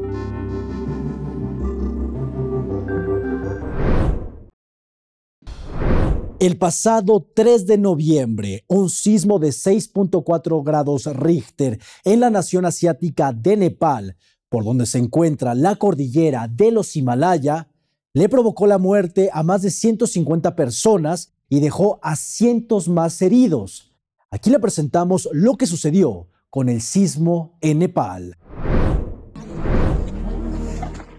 El 6.40 6.58
pasado 6.58 7.28
3 7.36 7.68
de 7.68 7.78
noviembre, 7.78 8.64
un 8.70 8.90
sismo 8.90 9.40
de 9.40 9.50
6.4 9.50 10.64
grados 10.64 11.06
Richter 11.06 11.82
en 12.06 12.22
la 12.22 12.30
nación 12.30 12.66
asiática 12.66 13.34
de 13.34 13.58
Nepal, 13.58 14.16
por 14.48 14.64
donde 14.64 14.86
se 14.86 15.00
encuentra 15.00 15.54
la 15.54 15.76
cordillera 15.76 16.48
de 16.48 16.72
los 16.72 16.96
Himalaya, 16.96 17.68
le 18.14 18.30
provocó 18.30 18.68
la 18.68 18.78
muerte 18.78 19.30
a 19.34 19.44
más 19.44 19.64
de 19.64 19.70
150 19.70 20.56
personas 20.56 21.34
y 21.50 21.60
dejó 21.60 22.00
a 22.02 22.16
cientos 22.16 22.88
más 22.88 23.22
heridos. 23.22 23.94
Aquí 24.32 24.50
le 24.50 24.60
presentamos 24.60 25.28
lo 25.34 25.58
que 25.58 25.68
sucedió 25.68 26.30
con 26.50 26.70
el 26.70 26.82
sismo 26.82 27.58
en 27.60 27.80
Nepal. 27.80 28.38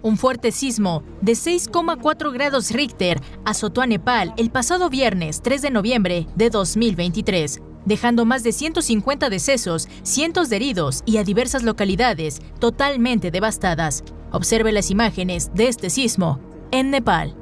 Un 0.02 0.16
fuerte 0.16 0.50
sismo 0.50 1.02
de 1.20 1.32
6,4 1.32 2.32
grados 2.32 2.70
Richter 2.70 3.20
azotó 3.44 3.82
a 3.82 3.86
Nepal 3.86 4.32
el 4.38 4.50
pasado 4.50 4.88
viernes 4.88 5.42
3 5.42 5.60
de 5.60 5.70
noviembre 5.70 6.26
de 6.36 6.48
2023, 6.48 7.60
dejando 7.84 8.24
más 8.24 8.42
de 8.42 8.52
150 8.52 9.28
decesos, 9.28 9.88
cientos 10.02 10.48
de 10.48 10.56
heridos 10.56 11.02
y 11.04 11.18
a 11.18 11.24
diversas 11.24 11.64
localidades 11.64 12.40
totalmente 12.58 13.30
devastadas. 13.30 14.02
Observe 14.32 14.72
las 14.72 14.90
imágenes 14.90 15.50
de 15.54 15.68
este 15.68 15.90
sismo 15.90 16.40
en 16.70 16.90
Nepal. 16.90 17.34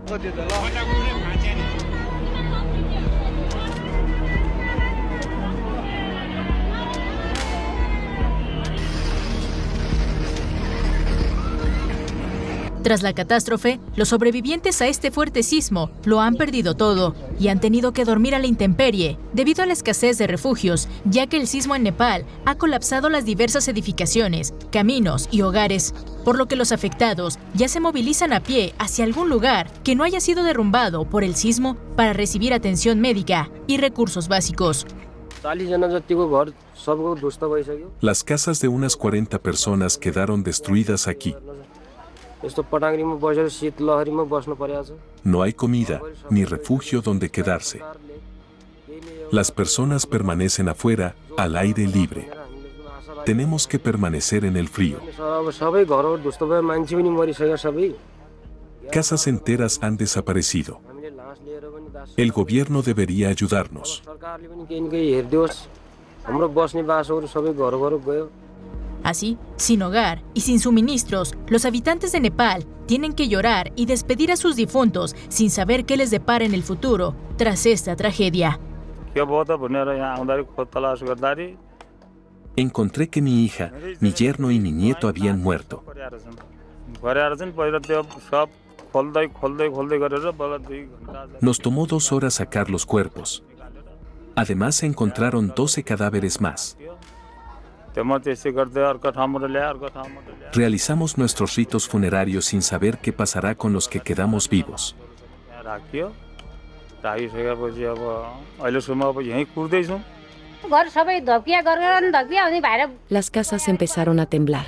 Tras 12.83 13.03
la 13.03 13.13
catástrofe, 13.13 13.81
los 13.97 14.09
sobrevivientes 14.09 14.81
a 14.81 14.87
este 14.87 15.11
fuerte 15.11 15.43
sismo 15.43 15.91
lo 16.05 16.21
han 16.21 16.37
perdido 16.37 16.75
todo 16.75 17.15
y 17.39 17.49
han 17.49 17.61
tenido 17.61 17.93
que 17.93 18.05
dormir 18.05 18.35
a 18.35 18.39
la 18.39 18.47
intemperie 18.47 19.19
debido 19.33 19.63
a 19.63 19.67
la 19.67 19.73
escasez 19.73 20.17
de 20.19 20.27
refugios, 20.27 20.89
ya 21.05 21.27
que 21.27 21.37
el 21.37 21.49
sismo 21.49 21.75
en 21.75 21.83
Nepal 21.83 22.25
ha 22.45 22.55
colapsado 22.55 23.11
las 23.11 23.25
diversas 23.25 23.67
edificaciones, 23.69 24.55
caminos 24.71 25.29
y 25.33 25.43
hogares, 25.43 25.93
por 26.25 26.39
lo 26.39 26.47
que 26.47 26.57
los 26.57 26.71
afectados 26.71 27.39
ya 27.55 27.69
se 27.69 27.81
movilizan 27.81 28.33
a 28.33 28.41
pie 28.41 28.75
hacia 28.79 29.05
algún 29.05 29.29
lugar 29.29 29.71
que 29.83 29.97
no 29.97 30.05
haya 30.05 30.21
sido 30.21 30.45
derrumbado 30.45 31.05
por 31.05 31.25
el 31.25 31.35
sismo 31.35 31.77
para 31.97 32.13
recibir 32.13 32.55
atención 32.55 33.01
médica 33.01 33.51
y 33.67 33.79
recursos 33.79 34.29
básicos. 34.29 34.87
Las 38.01 38.25
casas 38.25 38.61
de 38.61 38.69
unas 38.69 38.97
40 38.97 39.39
personas 39.39 39.99
quedaron 39.99 40.43
destruidas 40.43 41.09
aquí. 41.09 41.35
No 45.25 45.43
hay 45.43 45.53
comida 45.53 46.01
ni 46.31 46.45
refugio 46.45 47.01
donde 47.01 47.31
quedarse. 47.31 47.83
Las 49.31 49.51
personas 49.51 50.07
permanecen 50.07 50.69
afuera, 50.69 51.15
al 51.37 51.57
aire 51.57 51.87
libre. 51.87 52.31
Tenemos 53.25 53.67
que 53.67 53.79
permanecer 53.79 54.45
en 54.45 54.57
el 54.57 54.69
frío. 54.69 54.99
Casas 58.91 59.27
enteras 59.27 59.79
han 59.83 59.97
desaparecido. 59.97 60.81
El 62.17 62.33
gobierno 62.33 62.83
debería 62.83 63.29
ayudarnos. 63.29 64.03
Así, 69.03 69.39
sin 69.57 69.83
hogar 69.83 70.23
y 70.35 70.43
sin 70.43 70.61
suministros, 70.61 71.35
los 71.49 71.65
habitantes 71.65 72.13
de 72.13 72.21
Nepal 72.21 72.67
tienen 72.87 73.13
que 73.13 73.29
llorar 73.29 73.73
y 73.77 73.87
despedir 73.87 74.33
a 74.33 74.37
sus 74.37 74.57
difuntos 74.57 75.15
sin 75.29 75.51
saber 75.51 75.85
qué 75.85 75.97
les 75.97 76.11
depara 76.11 76.45
en 76.45 76.55
el 76.55 76.63
futuro 76.63 77.15
tras 77.37 77.67
esta 77.67 77.97
tragedia. 77.97 78.59
Encontré 82.57 83.09
que 83.09 83.23
mi 83.23 83.45
hija, 83.45 83.73
mi 84.01 84.13
yerno 84.13 84.51
y 84.51 84.59
mi 84.59 84.73
nieto 84.73 85.07
habían 85.07 85.41
muerto. 85.41 85.85
Nos 91.41 91.59
tomó 91.59 91.87
dos 91.87 92.13
horas 92.13 92.35
sacar 92.35 92.71
los 92.71 92.87
cuerpos. 92.87 93.45
Además 94.35 94.77
se 94.77 94.87
encontraron 94.87 95.53
12 95.55 95.83
cadáveres 95.83 96.41
más. 96.41 96.78
Realizamos 100.53 101.19
nuestros 101.19 101.57
ritos 101.57 101.89
funerarios 101.89 102.47
sin 102.47 102.63
saber 102.63 102.99
qué 102.99 103.13
pasará 103.13 103.55
con 103.55 103.73
los 103.73 103.89
que 103.89 104.01
quedamos 104.01 104.49
vivos. 104.49 104.95
Las 113.09 113.31
casas 113.31 113.69
empezaron 113.69 114.21
a 114.21 114.27
temblar. 114.27 114.67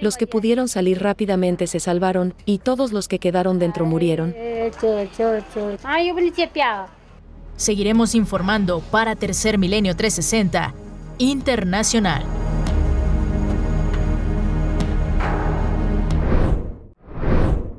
Los 0.00 0.16
que 0.16 0.26
pudieron 0.26 0.68
salir 0.68 1.02
rápidamente 1.02 1.66
se 1.66 1.80
salvaron 1.80 2.34
y 2.44 2.58
todos 2.58 2.92
los 2.92 3.08
que 3.08 3.18
quedaron 3.18 3.58
dentro 3.58 3.86
murieron. 3.86 4.34
Seguiremos 7.56 8.14
informando 8.14 8.80
para 8.90 9.14
Tercer 9.16 9.58
Milenio 9.58 9.94
360 9.94 10.83
Internacional. 11.18 12.24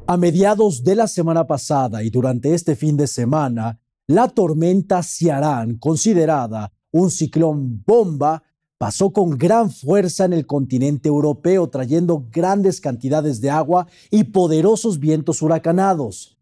A 0.07 0.17
mediados 0.17 0.83
de 0.83 0.95
la 0.95 1.07
semana 1.07 1.45
pasada 1.45 2.01
y 2.03 2.09
durante 2.09 2.53
este 2.53 2.75
fin 2.77 2.95
de 2.95 3.07
semana, 3.07 3.79
la 4.07 4.29
tormenta 4.29 5.03
Ciarán, 5.03 5.77
considerada 5.77 6.71
un 6.91 7.11
ciclón 7.11 7.83
bomba, 7.85 8.43
pasó 8.77 9.11
con 9.11 9.31
gran 9.31 9.69
fuerza 9.69 10.23
en 10.23 10.31
el 10.31 10.45
continente 10.45 11.09
europeo, 11.09 11.67
trayendo 11.69 12.27
grandes 12.31 12.79
cantidades 12.79 13.41
de 13.41 13.49
agua 13.49 13.87
y 14.11 14.25
poderosos 14.25 14.99
vientos 14.99 15.41
huracanados. 15.41 16.37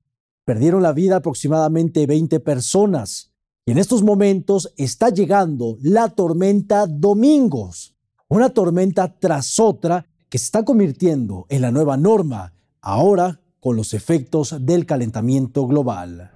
Perdieron 0.45 0.83
la 0.83 0.93
vida 0.93 1.15
aproximadamente 1.15 2.05
20 2.05 2.39
personas. 2.41 3.32
Y 3.65 3.71
en 3.71 3.77
estos 3.77 4.03
momentos 4.03 4.73
está 4.75 5.09
llegando 5.09 5.77
la 5.81 6.09
tormenta 6.09 6.85
Domingos, 6.85 7.95
una 8.27 8.49
tormenta 8.49 9.17
tras 9.17 9.57
otra 9.57 10.05
que 10.27 10.37
se 10.37 10.45
está 10.45 10.65
convirtiendo 10.65 11.45
en 11.47 11.61
la 11.61 11.71
nueva 11.71 11.95
norma, 11.95 12.53
ahora 12.81 13.39
con 13.61 13.77
los 13.77 13.93
efectos 13.93 14.53
del 14.59 14.85
calentamiento 14.85 15.65
global. 15.65 16.31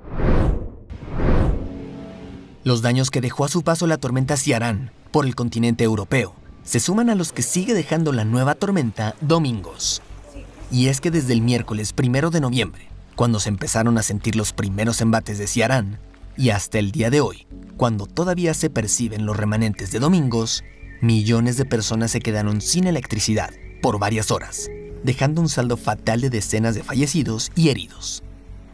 Los 2.64 2.82
daños 2.82 3.12
que 3.12 3.20
dejó 3.20 3.44
a 3.44 3.50
su 3.50 3.62
paso 3.62 3.88
la 3.88 3.98
tormenta 3.98 4.38
Ciarán 4.38 4.92
por 5.12 5.26
el 5.26 5.36
continente 5.36 5.84
europeo 5.84 6.34
se 6.64 6.80
suman 6.80 7.10
a 7.10 7.16
los 7.16 7.34
que 7.34 7.42
sigue 7.42 7.74
dejando 7.74 8.14
la 8.14 8.24
nueva 8.24 8.56
tormenta 8.56 9.16
Domingos. 9.20 10.02
Y 10.72 10.88
es 10.88 11.02
que 11.02 11.12
desde 11.12 11.34
el 11.34 11.42
miércoles 11.42 11.92
primero 11.92 12.30
de 12.30 12.40
noviembre, 12.40 12.88
cuando 13.18 13.42
se 13.42 13.50
empezaron 13.50 13.98
a 13.98 14.04
sentir 14.04 14.38
los 14.38 14.54
primeros 14.54 15.02
embates 15.02 15.38
de 15.40 15.48
Ciarán, 15.48 16.00
y 16.38 16.52
hasta 16.52 16.80
el 16.80 16.92
día 16.92 17.10
de 17.10 17.22
hoy, 17.22 17.48
cuando 17.78 18.06
todavía 18.06 18.54
se 18.54 18.70
perciben 18.70 19.26
los 19.26 19.36
remanentes 19.36 19.92
de 19.92 20.00
Domingos, 20.00 20.64
millones 21.02 21.58
de 21.58 21.66
personas 21.66 22.12
se 22.12 22.20
quedaron 22.20 22.62
sin 22.62 22.88
electricidad 22.88 23.52
por 23.82 24.00
varias 24.00 24.32
horas, 24.32 24.70
dejando 25.04 25.42
un 25.42 25.50
saldo 25.50 25.78
fatal 25.78 26.22
de 26.22 26.30
decenas 26.30 26.76
de 26.76 26.84
fallecidos 26.84 27.52
y 27.56 27.70
heridos. 27.70 28.24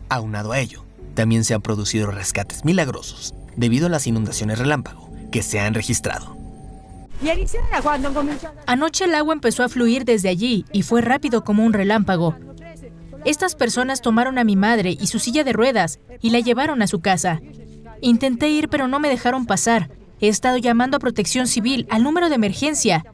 Aunado 0.10 0.52
a 0.52 0.60
ello, 0.60 0.86
también 1.16 1.44
se 1.44 1.54
han 1.54 1.62
producido 1.62 2.12
rescates 2.12 2.66
milagrosos 2.66 3.34
debido 3.56 3.88
a 3.88 3.90
las 3.90 4.08
inundaciones 4.08 4.60
relámpago 4.60 5.10
que 5.32 5.44
se 5.44 5.60
han 5.60 5.74
registrado. 5.74 6.38
Anoche 8.66 9.06
el 9.06 9.16
agua 9.16 9.34
empezó 9.34 9.64
a 9.64 9.70
fluir 9.70 10.04
desde 10.04 10.30
allí 10.30 10.66
y 10.74 10.82
fue 10.82 11.02
rápido 11.02 11.44
como 11.44 11.64
un 11.66 11.74
relámpago. 11.74 12.36
Estas 13.26 13.56
personas 13.56 14.02
tomaron 14.02 14.38
a 14.38 14.44
mi 14.44 14.56
madre 14.58 14.98
y 15.00 15.08
su 15.08 15.18
silla 15.18 15.44
de 15.44 15.54
ruedas 15.54 16.00
y 16.22 16.32
la 16.32 16.40
llevaron 16.40 16.82
a 16.82 16.88
su 16.88 17.00
casa. 17.00 17.42
Intenté 18.02 18.50
ir 18.50 18.68
pero 18.68 18.88
no 18.88 19.00
me 19.00 19.08
dejaron 19.08 19.46
pasar. 19.46 19.90
He 20.20 20.28
estado 20.28 20.58
llamando 20.58 20.98
a 20.98 21.00
protección 21.00 21.48
civil 21.48 21.88
al 21.90 22.04
número 22.04 22.30
de 22.30 22.36
emergencia 22.36 23.06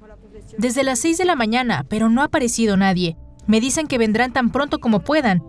desde 0.57 0.83
las 0.83 0.99
6 0.99 1.17
de 1.19 1.25
la 1.25 1.35
mañana, 1.35 1.85
pero 1.89 2.09
no 2.09 2.21
ha 2.21 2.25
aparecido 2.25 2.75
nadie. 2.75 3.17
Me 3.45 3.61
dicen 3.61 3.87
que 3.87 3.97
vendrán 3.97 4.33
tan 4.33 4.51
pronto 4.51 4.79
como 4.79 5.01
puedan. 5.01 5.43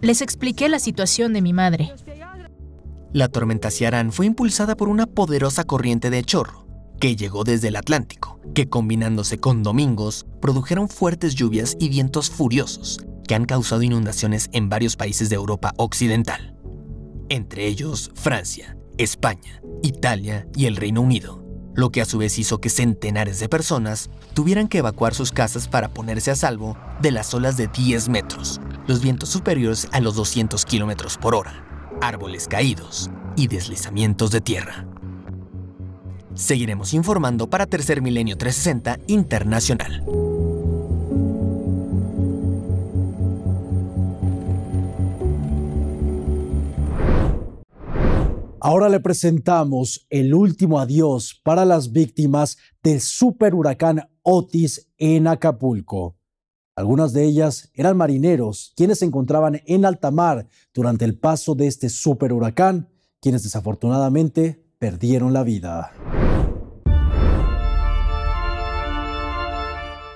Les 0.00 0.22
expliqué 0.22 0.68
la 0.68 0.78
situación 0.78 1.32
de 1.32 1.42
mi 1.42 1.52
madre. 1.52 1.92
La 3.12 3.28
tormenta 3.28 3.72
Ciarán 3.72 4.12
fue 4.12 4.26
impulsada 4.26 4.76
por 4.76 4.88
una 4.88 5.06
poderosa 5.06 5.64
corriente 5.64 6.10
de 6.10 6.22
chorro 6.22 6.66
que 7.00 7.16
llegó 7.16 7.44
desde 7.44 7.68
el 7.68 7.76
Atlántico, 7.76 8.38
que 8.54 8.68
combinándose 8.68 9.38
con 9.38 9.62
domingos 9.62 10.26
produjeron 10.40 10.88
fuertes 10.88 11.34
lluvias 11.34 11.76
y 11.80 11.88
vientos 11.88 12.28
furiosos 12.30 13.00
que 13.30 13.36
han 13.36 13.44
causado 13.44 13.84
inundaciones 13.84 14.50
en 14.50 14.68
varios 14.68 14.96
países 14.96 15.28
de 15.28 15.36
Europa 15.36 15.72
Occidental, 15.76 16.56
entre 17.28 17.68
ellos 17.68 18.10
Francia, 18.16 18.76
España, 18.98 19.62
Italia 19.84 20.48
y 20.56 20.66
el 20.66 20.74
Reino 20.74 21.00
Unido 21.00 21.40
lo 21.76 21.90
que 21.90 22.00
a 22.00 22.06
su 22.06 22.18
vez 22.18 22.36
hizo 22.40 22.58
que 22.58 22.70
centenares 22.70 23.38
de 23.38 23.48
personas 23.48 24.10
tuvieran 24.34 24.66
que 24.66 24.78
evacuar 24.78 25.14
sus 25.14 25.30
casas 25.30 25.68
para 25.68 25.90
ponerse 25.90 26.32
a 26.32 26.34
salvo 26.34 26.76
de 27.00 27.12
las 27.12 27.32
olas 27.32 27.56
de 27.56 27.68
10 27.68 28.08
metros, 28.08 28.60
los 28.88 29.00
vientos 29.00 29.28
superiores 29.28 29.86
a 29.92 30.00
los 30.00 30.16
200 30.16 30.64
kilómetros 30.64 31.16
por 31.16 31.36
hora, 31.36 31.64
árboles 32.00 32.48
caídos 32.48 33.12
y 33.36 33.46
deslizamientos 33.46 34.32
de 34.32 34.40
tierra. 34.40 34.86
Seguiremos 36.34 36.94
informando 36.94 37.48
para 37.48 37.66
Tercer 37.66 38.02
Milenio 38.02 38.36
360 38.36 38.98
Internacional. 39.06 40.04
Ahora 48.62 48.90
le 48.90 49.00
presentamos 49.00 50.06
el 50.10 50.34
último 50.34 50.80
adiós 50.80 51.40
para 51.42 51.64
las 51.64 51.92
víctimas 51.92 52.58
del 52.82 53.00
superhuracán 53.00 54.10
Otis 54.20 54.90
en 54.98 55.28
Acapulco. 55.28 56.18
Algunas 56.76 57.14
de 57.14 57.24
ellas 57.24 57.70
eran 57.72 57.96
marineros, 57.96 58.74
quienes 58.76 58.98
se 58.98 59.06
encontraban 59.06 59.62
en 59.64 59.86
alta 59.86 60.10
mar 60.10 60.46
durante 60.74 61.06
el 61.06 61.18
paso 61.18 61.54
de 61.54 61.68
este 61.68 61.88
superhuracán, 61.88 62.90
quienes 63.18 63.44
desafortunadamente 63.44 64.62
perdieron 64.78 65.32
la 65.32 65.42
vida. 65.42 65.92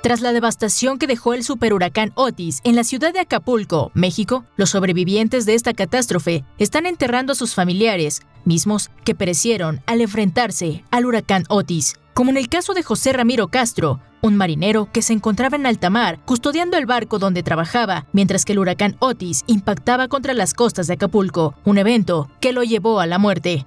Tras 0.05 0.21
la 0.21 0.35
devastación 0.35 0.99
que 0.99 1.07
dejó 1.07 1.33
el 1.33 1.45
superhuracán 1.45 2.13
Otis 2.15 2.61
en 2.65 2.77
la 2.77 2.85
ciudad 2.85 3.15
de 3.15 3.21
Acapulco, 3.21 3.91
México, 3.95 4.45
los 4.55 4.69
sobrevivientes 4.69 5.47
de 5.47 5.55
esta 5.55 5.73
catástrofe 5.73 6.45
están 6.59 6.85
enterrando 6.85 7.33
a 7.33 7.35
sus 7.35 7.55
familiares, 7.55 8.21
mismos 8.45 8.91
que 9.07 9.15
perecieron 9.15 9.81
al 9.87 10.03
enfrentarse 10.03 10.85
al 10.91 11.07
huracán 11.07 11.45
Otis, 11.49 11.95
como 12.13 12.29
en 12.29 12.37
el 12.37 12.51
caso 12.51 12.75
de 12.75 12.83
José 12.83 13.15
Ramiro 13.15 13.49
Castro, 13.49 14.01
un 14.21 14.37
marinero 14.37 14.91
que 14.93 15.01
se 15.01 15.15
encontraba 15.15 15.57
en 15.57 15.65
alta 15.65 15.89
mar 15.89 16.19
custodiando 16.27 16.77
el 16.77 16.85
barco 16.85 17.19
donde 17.19 17.43
trabajaba, 17.43 18.05
mientras 18.13 18.45
que 18.45 18.53
el 18.53 18.59
huracán 18.59 18.97
Otis 18.99 19.43
impactaba 19.47 20.09
contra 20.09 20.35
las 20.35 20.53
costas 20.53 20.87
de 20.87 20.93
Acapulco, 20.93 21.55
un 21.65 21.79
evento 21.79 22.29
que 22.41 22.53
lo 22.53 22.63
llevó 22.63 23.01
a 23.01 23.07
la 23.07 23.17
muerte. 23.17 23.65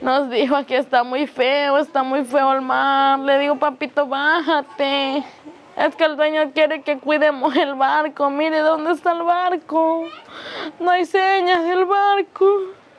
Nos 0.00 0.30
dijo 0.30 0.54
que 0.64 0.76
está 0.76 1.02
muy 1.02 1.26
feo, 1.26 1.78
está 1.78 2.04
muy 2.04 2.24
feo 2.24 2.52
el 2.52 2.60
mar. 2.62 3.18
Le 3.18 3.38
digo, 3.40 3.58
papito, 3.58 4.06
bájate. 4.06 5.24
Es 5.78 5.94
que 5.94 6.04
el 6.04 6.16
dueño 6.16 6.50
quiere 6.52 6.82
que 6.82 6.98
cuidemos 6.98 7.54
el 7.54 7.76
barco. 7.76 8.30
Mire 8.30 8.58
dónde 8.60 8.90
está 8.92 9.12
el 9.12 9.22
barco. 9.22 10.08
No 10.80 10.90
hay 10.90 11.04
señas 11.04 11.62
del 11.62 11.84
barco. 11.84 12.44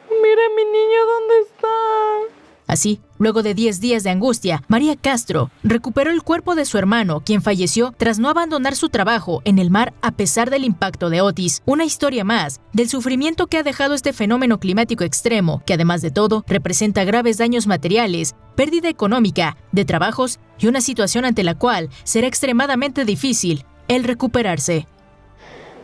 Mire 0.09 0.49
mi 0.55 0.63
niño 0.63 1.05
dónde 1.05 1.39
está. 1.41 2.38
Así, 2.69 3.01
luego 3.17 3.41
de 3.41 3.55
10 3.55 3.81
días 3.81 4.03
de 4.03 4.11
angustia, 4.11 4.61
María 4.67 4.95
Castro 4.95 5.49
recuperó 5.63 6.11
el 6.11 6.21
cuerpo 6.21 6.53
de 6.53 6.65
su 6.65 6.77
hermano, 6.77 7.21
quien 7.21 7.41
falleció 7.41 7.95
tras 7.97 8.19
no 8.19 8.29
abandonar 8.29 8.75
su 8.75 8.89
trabajo 8.89 9.41
en 9.43 9.57
el 9.57 9.71
mar 9.71 9.91
a 10.03 10.11
pesar 10.11 10.51
del 10.51 10.63
impacto 10.63 11.09
de 11.09 11.21
Otis. 11.21 11.63
Una 11.65 11.83
historia 11.83 12.23
más 12.23 12.61
del 12.71 12.87
sufrimiento 12.87 13.47
que 13.47 13.57
ha 13.57 13.63
dejado 13.63 13.95
este 13.95 14.13
fenómeno 14.13 14.59
climático 14.59 15.03
extremo, 15.03 15.63
que 15.65 15.73
además 15.73 16.03
de 16.03 16.11
todo 16.11 16.45
representa 16.47 17.05
graves 17.05 17.39
daños 17.39 17.65
materiales, 17.65 18.35
pérdida 18.55 18.87
económica, 18.87 19.57
de 19.71 19.83
trabajos 19.83 20.39
y 20.59 20.67
una 20.67 20.81
situación 20.81 21.25
ante 21.25 21.43
la 21.43 21.55
cual 21.55 21.89
será 22.03 22.27
extremadamente 22.27 23.03
difícil 23.03 23.65
el 23.87 24.03
recuperarse. 24.03 24.85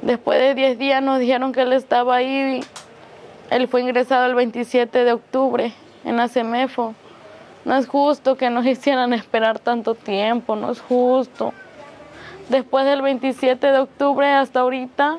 Después 0.04 0.39
de 0.39 0.54
10 0.54 0.78
días 0.78 1.02
nos 1.02 1.17
dijeron 1.17 1.52
que 1.52 1.63
él 1.63 1.74
estaba 1.74 2.17
ahí. 2.17 2.63
Él 3.50 3.67
fue 3.69 3.82
ingresado 3.82 4.28
el 4.28 4.36
27 4.36 5.04
de 5.04 5.13
octubre 5.13 5.74
en 6.06 6.15
la 6.18 6.30
CEMEFO. 6.30 6.96
No 7.65 7.76
es 7.76 7.88
justo 7.88 8.38
que 8.38 8.50
nos 8.50 8.65
hicieran 8.74 9.13
esperar 9.13 9.60
tanto 9.60 9.96
tiempo, 9.96 10.56
no 10.56 10.72
es 10.72 10.80
justo. 10.80 11.54
Después 12.50 12.86
del 12.86 13.02
27 13.02 13.68
de 13.68 13.80
octubre 13.80 14.32
hasta 14.32 14.62
ahorita, 14.62 15.18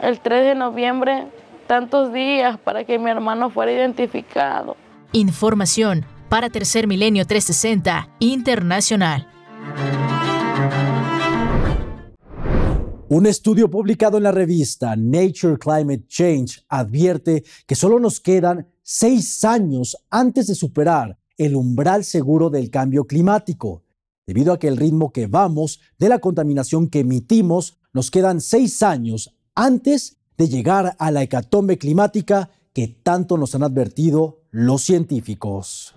el 0.00 0.20
3 0.20 0.44
de 0.44 0.54
noviembre, 0.54 1.26
tantos 1.66 2.12
días 2.12 2.58
para 2.58 2.84
que 2.84 2.98
mi 2.98 3.10
hermano 3.10 3.50
fuera 3.50 3.72
identificado. 3.72 4.76
Información 5.12 6.06
para 6.28 6.48
Tercer 6.48 6.86
Milenio 6.86 7.26
360 7.26 8.08
Internacional. 8.20 9.28
Un 13.08 13.26
estudio 13.26 13.68
publicado 13.68 14.16
en 14.16 14.22
la 14.22 14.32
revista 14.32 14.96
Nature 14.96 15.58
Climate 15.58 16.04
Change 16.06 16.64
advierte 16.68 17.44
que 17.66 17.74
solo 17.74 18.00
nos 18.00 18.20
quedan 18.20 18.71
seis 18.82 19.44
años 19.44 19.96
antes 20.10 20.46
de 20.46 20.54
superar 20.54 21.18
el 21.36 21.56
umbral 21.56 22.04
seguro 22.04 22.50
del 22.50 22.70
cambio 22.70 23.06
climático. 23.06 23.84
Debido 24.26 24.52
a 24.52 24.58
que 24.58 24.68
el 24.68 24.76
ritmo 24.76 25.12
que 25.12 25.26
vamos 25.26 25.80
de 25.98 26.08
la 26.08 26.18
contaminación 26.18 26.88
que 26.88 27.00
emitimos 27.00 27.78
nos 27.92 28.10
quedan 28.10 28.40
seis 28.40 28.82
años 28.82 29.34
antes 29.54 30.18
de 30.36 30.48
llegar 30.48 30.96
a 30.98 31.10
la 31.10 31.22
hecatombe 31.22 31.78
climática 31.78 32.50
que 32.72 32.88
tanto 32.88 33.36
nos 33.36 33.54
han 33.54 33.62
advertido 33.62 34.42
los 34.50 34.82
científicos. 34.82 35.94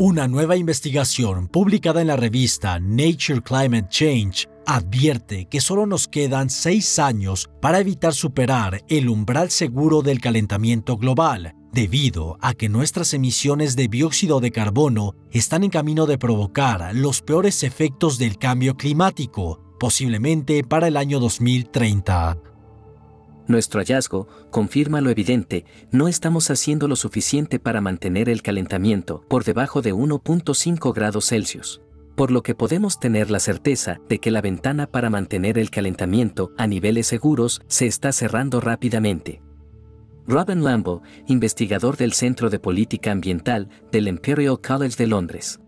Una 0.00 0.28
nueva 0.28 0.56
investigación 0.56 1.48
publicada 1.48 2.00
en 2.00 2.06
la 2.06 2.16
revista 2.16 2.78
Nature 2.78 3.42
Climate 3.42 3.88
Change 3.88 4.48
advierte 4.68 5.46
que 5.46 5.62
solo 5.62 5.86
nos 5.86 6.08
quedan 6.08 6.50
seis 6.50 6.98
años 6.98 7.48
para 7.62 7.80
evitar 7.80 8.12
superar 8.12 8.84
el 8.88 9.08
umbral 9.08 9.50
seguro 9.50 10.02
del 10.02 10.20
calentamiento 10.20 10.98
global, 10.98 11.54
debido 11.72 12.36
a 12.42 12.52
que 12.52 12.68
nuestras 12.68 13.14
emisiones 13.14 13.76
de 13.76 13.88
dióxido 13.88 14.40
de 14.40 14.52
carbono 14.52 15.14
están 15.30 15.64
en 15.64 15.70
camino 15.70 16.04
de 16.04 16.18
provocar 16.18 16.94
los 16.94 17.22
peores 17.22 17.62
efectos 17.62 18.18
del 18.18 18.36
cambio 18.36 18.76
climático, 18.76 19.58
posiblemente 19.80 20.62
para 20.62 20.88
el 20.88 20.98
año 20.98 21.18
2030. 21.18 22.36
Nuestro 23.46 23.80
hallazgo 23.80 24.28
confirma 24.50 25.00
lo 25.00 25.08
evidente, 25.08 25.64
no 25.90 26.08
estamos 26.08 26.50
haciendo 26.50 26.88
lo 26.88 26.96
suficiente 26.96 27.58
para 27.58 27.80
mantener 27.80 28.28
el 28.28 28.42
calentamiento 28.42 29.24
por 29.28 29.44
debajo 29.44 29.80
de 29.80 29.94
1.5 29.94 30.92
grados 30.92 31.28
Celsius, 31.28 31.80
por 32.18 32.32
lo 32.32 32.42
que 32.42 32.56
podemos 32.56 32.98
tener 32.98 33.30
la 33.30 33.38
certeza 33.38 34.00
de 34.08 34.18
que 34.18 34.32
la 34.32 34.40
ventana 34.40 34.88
para 34.88 35.08
mantener 35.08 35.56
el 35.56 35.70
calentamiento 35.70 36.50
a 36.58 36.66
niveles 36.66 37.06
seguros 37.06 37.62
se 37.68 37.86
está 37.86 38.10
cerrando 38.10 38.60
rápidamente. 38.60 39.40
Robin 40.26 40.64
Lambo, 40.64 41.00
investigador 41.28 41.96
del 41.96 42.12
Centro 42.12 42.50
de 42.50 42.58
Política 42.58 43.12
Ambiental 43.12 43.68
del 43.92 44.08
Imperial 44.08 44.60
College 44.60 44.96
de 44.96 45.06
Londres. 45.06 45.60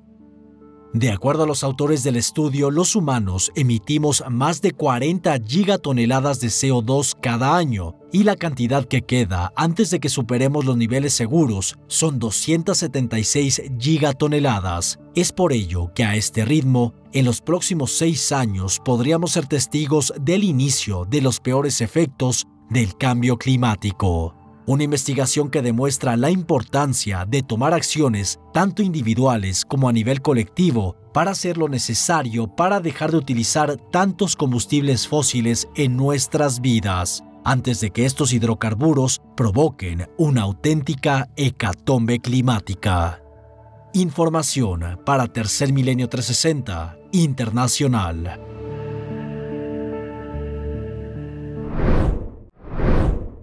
De 0.93 1.13
acuerdo 1.13 1.45
a 1.45 1.47
los 1.47 1.63
autores 1.63 2.03
del 2.03 2.17
estudio, 2.17 2.73
los 2.73 2.97
humanos 2.97 3.53
emitimos 3.55 4.25
más 4.29 4.61
de 4.61 4.73
40 4.73 5.39
gigatoneladas 5.47 6.41
de 6.41 6.49
CO2 6.49 7.17
cada 7.23 7.57
año 7.57 8.00
y 8.13 8.25
la 8.25 8.37
cantidad 8.37 8.85
que 8.85 9.03
queda 9.03 9.53
antes 9.57 9.91
de 9.91 10.01
que 10.01 10.09
superemos 10.09 10.65
los 10.65 10.77
niveles 10.77 11.15
seguros 11.15 11.79
son 11.87 12.19
276 12.19 13.63
gigatoneladas. 13.79 14.99
Es 15.15 15.33
por 15.33 15.53
ello 15.53 15.93
que 15.95 16.05
a 16.05 16.17
este 16.17 16.45
ritmo, 16.45 16.95
en 17.13 17.25
los 17.25 17.41
próximos 17.41 17.93
seis 17.93 18.33
años 18.33 18.81
podríamos 18.85 19.33
ser 19.33 19.47
testigos 19.47 20.13
del 20.21 20.45
inicio 20.45 21.05
de 21.05 21.21
los 21.21 21.41
peores 21.41 21.81
efectos 21.81 22.47
del 22.69 22.97
cambio 22.97 23.37
climático. 23.37 24.35
Una 24.67 24.85
investigación 24.85 25.51
que 25.51 25.63
demuestra 25.63 26.17
la 26.17 26.31
importancia 26.31 27.25
de 27.27 27.43
tomar 27.43 27.75
acciones 27.75 28.39
tanto 28.53 28.83
individuales 28.83 29.65
como 29.65 29.89
a 29.89 29.93
nivel 29.93 30.23
colectivo 30.23 30.95
para 31.13 31.33
hacer 31.33 31.59
lo 31.59 31.69
necesario 31.69 32.47
para 32.47 32.79
dejar 32.79 33.11
de 33.11 33.17
utilizar 33.17 33.77
tantos 33.91 34.37
combustibles 34.37 35.09
fósiles 35.09 35.67
en 35.75 35.97
nuestras 35.97 36.61
vidas, 36.61 37.25
antes 37.45 37.81
de 37.81 37.91
que 37.91 38.05
estos 38.05 38.33
hidrocarburos 38.33 39.21
provoquen 39.37 40.09
una 40.19 40.43
auténtica 40.43 41.29
hecatombe 41.37 42.19
climática. 42.21 43.23
Información 43.93 45.01
para 45.05 45.27
Tercer 45.27 45.73
Milenio 45.73 46.09
360 46.09 46.97
Internacional. 47.13 48.41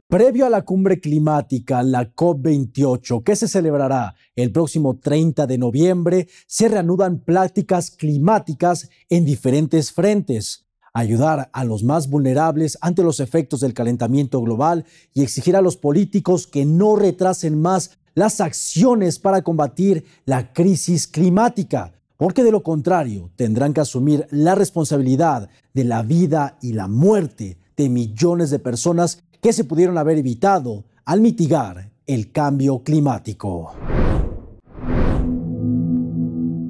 Previo 0.09 0.45
a 0.45 0.49
la 0.49 0.61
cumbre 0.63 1.01
climática, 1.01 1.83
la 1.83 2.13
COP28, 2.13 3.23
que 3.23 3.35
se 3.35 3.49
celebrará 3.49 4.15
el 4.37 4.53
próximo 4.53 4.97
30 4.97 5.45
de 5.47 5.57
noviembre, 5.57 6.27
se 6.47 6.69
reanudan 6.69 7.19
pláticas 7.19 7.91
climáticas 7.91 8.89
en 9.09 9.25
diferentes 9.25 9.91
frentes. 9.91 10.66
Ayudar 10.97 11.51
a 11.53 11.63
los 11.63 11.83
más 11.83 12.09
vulnerables 12.09 12.75
ante 12.81 13.03
los 13.03 13.19
efectos 13.19 13.59
del 13.59 13.75
calentamiento 13.75 14.41
global 14.41 14.83
y 15.13 15.21
exigir 15.21 15.55
a 15.55 15.61
los 15.61 15.77
políticos 15.77 16.47
que 16.47 16.65
no 16.65 16.95
retrasen 16.95 17.61
más 17.61 17.99
las 18.15 18.41
acciones 18.41 19.19
para 19.19 19.43
combatir 19.43 20.05
la 20.25 20.53
crisis 20.53 21.05
climática, 21.05 21.93
porque 22.17 22.43
de 22.43 22.49
lo 22.49 22.63
contrario 22.63 23.29
tendrán 23.35 23.73
que 23.73 23.81
asumir 23.81 24.25
la 24.31 24.55
responsabilidad 24.55 25.51
de 25.71 25.83
la 25.83 26.01
vida 26.01 26.57
y 26.63 26.73
la 26.73 26.87
muerte 26.87 27.59
de 27.77 27.89
millones 27.89 28.49
de 28.49 28.57
personas 28.57 29.21
que 29.39 29.53
se 29.53 29.65
pudieron 29.65 29.99
haber 29.99 30.17
evitado 30.17 30.85
al 31.05 31.21
mitigar 31.21 31.91
el 32.07 32.31
cambio 32.31 32.81
climático. 32.81 33.71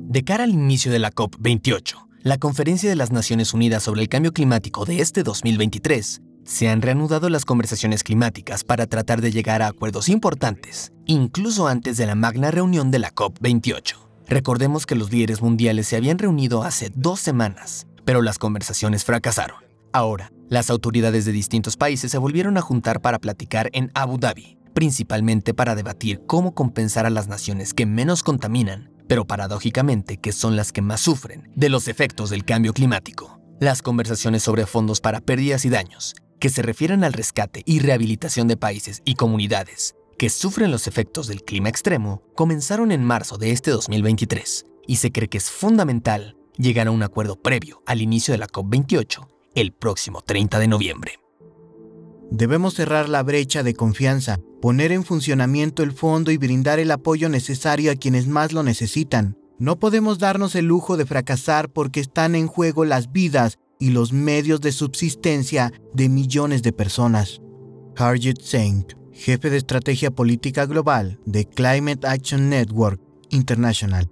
De 0.10 0.24
cara 0.26 0.44
al 0.44 0.52
inicio 0.52 0.92
de 0.92 1.00
la 1.00 1.13
COP28, 1.13 2.07
la 2.23 2.38
Conferencia 2.38 2.89
de 2.89 2.95
las 2.95 3.12
Naciones 3.12 3.53
Unidas 3.53 3.84
sobre 3.84 4.01
el 4.01 4.10
Cambio 4.10 4.34
Climático 4.34 4.86
de 4.86 4.99
este 5.01 5.23
2023, 5.23 6.21
se 6.43 6.69
han 6.69 6.82
reanudado 6.82 7.30
las 7.30 7.45
conversaciones 7.45 8.03
climáticas 8.03 8.63
para 8.63 8.88
tratar 8.88 9.21
de 9.21 9.32
llegar 9.32 9.62
a 9.62 9.67
acuerdos 9.67 10.10
importantes, 10.10 10.93
incluso 11.06 11.67
antes 11.67 11.97
de 11.97 12.06
la 12.06 12.15
magna 12.15 12.51
reunión 12.51 12.89
de 12.89 12.99
la 12.99 13.13
COP28. 13.13 13.95
Recordemos 14.27 14.86
que 14.86 14.95
los 14.95 15.12
líderes 15.12 15.41
mundiales 15.41 15.88
se 15.88 15.95
habían 15.95 16.17
reunido 16.17 16.63
hace 16.63 16.91
dos 16.95 17.19
semanas, 17.19 17.88
pero 18.03 18.21
las 18.21 18.39
conversaciones 18.39 19.06
fracasaron. 19.06 19.58
Ahora, 19.93 20.32
las 20.49 20.69
autoridades 20.69 21.25
de 21.25 21.32
distintos 21.32 21.77
países 21.77 22.12
se 22.12 22.17
volvieron 22.17 22.58
a 22.58 22.62
juntar 22.62 23.01
para 23.01 23.19
platicar 23.19 23.69
en 23.73 23.91
Abu 23.93 24.17
Dhabi, 24.17 24.58
principalmente 24.73 25.53
para 25.53 25.75
debatir 25.75 26.21
cómo 26.25 26.53
compensar 26.53 27.06
a 27.06 27.10
las 27.10 27.27
naciones 27.27 27.73
que 27.73 27.86
menos 27.86 28.23
contaminan, 28.23 28.91
pero 29.08 29.26
paradójicamente 29.26 30.17
que 30.17 30.32
son 30.32 30.56
las 30.56 30.72
que 30.72 30.82
más 30.82 31.02
sufren 31.02 31.52
de 31.56 31.70
los 31.70 31.88
efectos 31.88 32.30
del 32.30 32.46
cambio 32.46 32.74
climático. 32.74 33.39
Las 33.60 33.82
conversaciones 33.82 34.43
sobre 34.43 34.65
fondos 34.65 35.02
para 35.02 35.22
pérdidas 35.22 35.65
y 35.65 35.70
daños, 35.70 36.15
que 36.39 36.50
se 36.50 36.62
refieren 36.62 37.04
al 37.04 37.13
rescate 37.13 37.63
y 37.65 37.80
rehabilitación 37.80 38.48
de 38.48 38.58
países 38.58 39.02
y 39.06 39.15
comunidades 39.15 39.96
que 40.17 40.30
sufren 40.30 40.72
los 40.72 40.88
efectos 40.88 41.28
del 41.28 41.43
clima 41.43 41.70
extremo, 41.70 42.24
comenzaron 42.36 42.91
en 42.91 43.04
marzo 43.04 43.38
de 43.38 43.52
este 43.52 43.72
2023 43.72 44.65
y 44.88 44.96
se 44.96 45.12
cree 45.12 45.28
que 45.28 45.38
es 45.38 45.52
fundamental 45.52 46.36
llegar 46.58 46.88
a 46.88 46.91
un 46.91 47.04
acuerdo 47.04 47.36
previo 47.36 47.84
al 47.86 48.02
inicio 48.02 48.32
de 48.32 48.39
la 48.39 48.48
COP28 48.48 49.28
el 49.54 49.74
próximo 49.74 50.22
30 50.22 50.60
de 50.60 50.67
noviembre. 50.67 51.27
Debemos 52.32 52.74
cerrar 52.74 53.08
la 53.08 53.24
brecha 53.24 53.63
de 53.63 53.74
confianza, 53.74 54.40
poner 54.62 54.92
en 54.92 55.06
funcionamiento 55.06 55.84
el 55.84 55.94
fondo 55.94 56.32
y 56.32 56.38
brindar 56.38 56.80
el 56.80 56.92
apoyo 56.92 57.30
necesario 57.30 57.92
a 57.92 57.96
quienes 57.96 58.28
más 58.28 58.52
lo 58.52 58.63
necesitan. 58.63 59.38
No 59.60 59.80
podemos 59.80 60.20
darnos 60.20 60.56
el 60.56 60.66
lujo 60.66 60.98
de 60.98 61.06
fracasar 61.06 61.70
porque 61.70 62.00
están 62.00 62.36
en 62.36 62.48
juego 62.48 62.86
las 62.86 63.12
vidas 63.12 63.60
y 63.80 63.92
los 63.92 64.12
medios 64.13 64.62
de 64.62 64.72
subsistencia 64.72 65.72
de 65.94 66.10
millones 66.10 66.63
de 66.63 66.74
personas. 66.74 67.42
Harjit 67.96 68.42
Singh, 68.42 68.86
jefe 69.13 69.50
de 69.50 69.58
estrategia 69.58 70.12
política 70.12 70.66
global 70.66 71.20
de 71.26 71.46
Climate 71.46 72.06
Action 72.08 72.50
Network 72.50 73.02
International. 73.30 74.10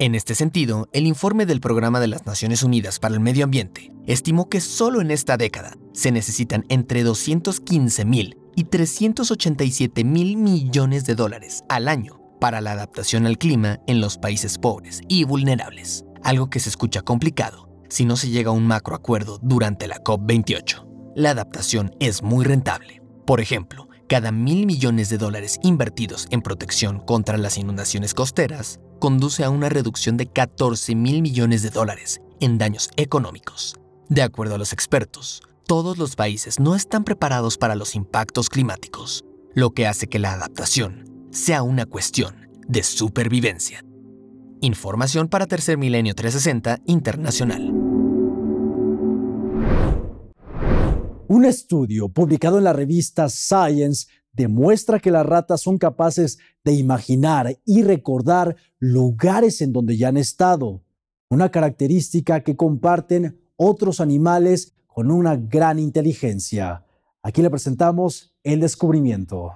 En 0.00 0.14
este 0.14 0.34
sentido, 0.34 0.88
el 0.94 1.06
informe 1.06 1.44
del 1.44 1.60
Programa 1.60 2.00
de 2.00 2.06
las 2.06 2.24
Naciones 2.24 2.62
Unidas 2.62 2.98
para 2.98 3.12
el 3.12 3.20
Medio 3.20 3.44
Ambiente 3.44 3.92
estimó 4.06 4.48
que 4.48 4.62
solo 4.62 5.02
en 5.02 5.10
esta 5.10 5.36
década 5.36 5.76
se 5.92 6.10
necesitan 6.10 6.64
entre 6.70 7.02
215 7.02 8.06
mil 8.06 8.38
y 8.56 8.64
387 8.64 10.02
mil 10.04 10.38
millones 10.38 11.04
de 11.04 11.14
dólares 11.14 11.64
al 11.68 11.86
año 11.86 12.18
para 12.40 12.62
la 12.62 12.72
adaptación 12.72 13.26
al 13.26 13.36
clima 13.36 13.80
en 13.86 14.00
los 14.00 14.16
países 14.16 14.56
pobres 14.56 15.02
y 15.06 15.24
vulnerables, 15.24 16.06
algo 16.24 16.48
que 16.48 16.60
se 16.60 16.70
escucha 16.70 17.02
complicado 17.02 17.68
si 17.90 18.06
no 18.06 18.16
se 18.16 18.30
llega 18.30 18.48
a 18.48 18.54
un 18.54 18.66
macroacuerdo 18.66 19.38
durante 19.42 19.86
la 19.86 20.02
COP28. 20.02 21.12
La 21.14 21.32
adaptación 21.32 21.94
es 22.00 22.22
muy 22.22 22.46
rentable. 22.46 23.02
Por 23.26 23.42
ejemplo, 23.42 23.90
cada 24.08 24.32
mil 24.32 24.64
millones 24.64 25.10
de 25.10 25.18
dólares 25.18 25.58
invertidos 25.62 26.26
en 26.30 26.40
protección 26.40 27.00
contra 27.00 27.36
las 27.36 27.58
inundaciones 27.58 28.14
costeras 28.14 28.80
conduce 29.00 29.42
a 29.42 29.50
una 29.50 29.68
reducción 29.68 30.16
de 30.16 30.26
14 30.26 30.94
mil 30.94 31.22
millones 31.22 31.62
de 31.62 31.70
dólares 31.70 32.20
en 32.38 32.58
daños 32.58 32.90
económicos. 32.96 33.74
De 34.08 34.22
acuerdo 34.22 34.54
a 34.54 34.58
los 34.58 34.72
expertos, 34.72 35.42
todos 35.66 35.98
los 35.98 36.14
países 36.14 36.60
no 36.60 36.76
están 36.76 37.02
preparados 37.02 37.58
para 37.58 37.74
los 37.74 37.96
impactos 37.96 38.48
climáticos, 38.48 39.24
lo 39.54 39.70
que 39.70 39.88
hace 39.88 40.08
que 40.08 40.20
la 40.20 40.34
adaptación 40.34 41.28
sea 41.32 41.62
una 41.62 41.86
cuestión 41.86 42.48
de 42.68 42.82
supervivencia. 42.84 43.84
Información 44.60 45.28
para 45.28 45.46
Tercer 45.46 45.78
Milenio 45.78 46.14
360 46.14 46.80
Internacional. 46.86 47.72
Un 51.28 51.44
estudio 51.44 52.08
publicado 52.08 52.58
en 52.58 52.64
la 52.64 52.72
revista 52.72 53.28
Science 53.28 54.08
demuestra 54.32 55.00
que 55.00 55.10
las 55.10 55.26
ratas 55.26 55.60
son 55.60 55.78
capaces 55.78 56.38
de 56.64 56.72
imaginar 56.72 57.58
y 57.64 57.82
recordar 57.82 58.56
lugares 58.78 59.60
en 59.60 59.72
donde 59.72 59.96
ya 59.96 60.08
han 60.08 60.16
estado. 60.16 60.82
una 61.32 61.48
característica 61.52 62.40
que 62.40 62.56
comparten 62.56 63.40
otros 63.54 64.00
animales 64.00 64.74
con 64.88 65.12
una 65.12 65.36
gran 65.36 65.78
inteligencia. 65.78 66.84
Aquí 67.22 67.40
le 67.40 67.50
presentamos 67.50 68.34
el 68.42 68.58
descubrimiento. 68.58 69.52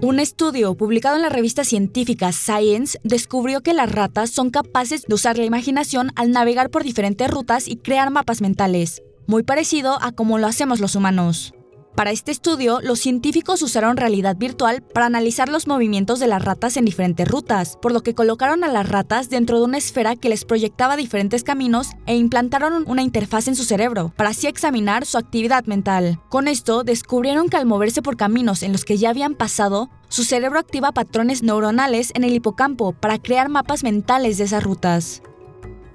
Un 0.00 0.20
estudio 0.20 0.76
publicado 0.76 1.16
en 1.16 1.22
la 1.22 1.28
revista 1.28 1.64
científica 1.64 2.30
Science 2.32 3.00
descubrió 3.02 3.62
que 3.62 3.74
las 3.74 3.90
ratas 3.90 4.30
son 4.30 4.50
capaces 4.50 5.02
de 5.02 5.14
usar 5.14 5.36
la 5.36 5.44
imaginación 5.44 6.12
al 6.14 6.30
navegar 6.30 6.70
por 6.70 6.84
diferentes 6.84 7.28
rutas 7.28 7.66
y 7.66 7.76
crear 7.76 8.10
mapas 8.10 8.40
mentales, 8.40 9.02
muy 9.28 9.44
parecido 9.44 10.02
a 10.02 10.10
como 10.10 10.38
lo 10.38 10.48
hacemos 10.48 10.80
los 10.80 10.96
humanos. 10.96 11.52
Para 11.94 12.12
este 12.12 12.30
estudio, 12.30 12.80
los 12.80 13.00
científicos 13.00 13.60
usaron 13.60 13.96
realidad 13.96 14.36
virtual 14.36 14.82
para 14.82 15.06
analizar 15.06 15.48
los 15.48 15.66
movimientos 15.66 16.20
de 16.20 16.28
las 16.28 16.44
ratas 16.44 16.76
en 16.76 16.84
diferentes 16.84 17.28
rutas, 17.28 17.76
por 17.82 17.92
lo 17.92 18.02
que 18.02 18.14
colocaron 18.14 18.62
a 18.62 18.68
las 18.68 18.88
ratas 18.88 19.28
dentro 19.30 19.58
de 19.58 19.64
una 19.64 19.78
esfera 19.78 20.14
que 20.14 20.28
les 20.28 20.44
proyectaba 20.44 20.96
diferentes 20.96 21.42
caminos 21.42 21.90
e 22.06 22.16
implantaron 22.16 22.84
una 22.86 23.02
interfaz 23.02 23.48
en 23.48 23.56
su 23.56 23.64
cerebro, 23.64 24.12
para 24.16 24.30
así 24.30 24.46
examinar 24.46 25.06
su 25.06 25.18
actividad 25.18 25.64
mental. 25.64 26.20
Con 26.28 26.46
esto, 26.46 26.84
descubrieron 26.84 27.48
que 27.48 27.56
al 27.56 27.66
moverse 27.66 28.00
por 28.00 28.16
caminos 28.16 28.62
en 28.62 28.72
los 28.72 28.84
que 28.84 28.96
ya 28.96 29.10
habían 29.10 29.34
pasado, 29.34 29.90
su 30.08 30.22
cerebro 30.22 30.60
activa 30.60 30.92
patrones 30.92 31.42
neuronales 31.42 32.12
en 32.14 32.22
el 32.22 32.32
hipocampo 32.32 32.92
para 32.92 33.18
crear 33.18 33.48
mapas 33.48 33.82
mentales 33.82 34.38
de 34.38 34.44
esas 34.44 34.62
rutas. 34.62 35.20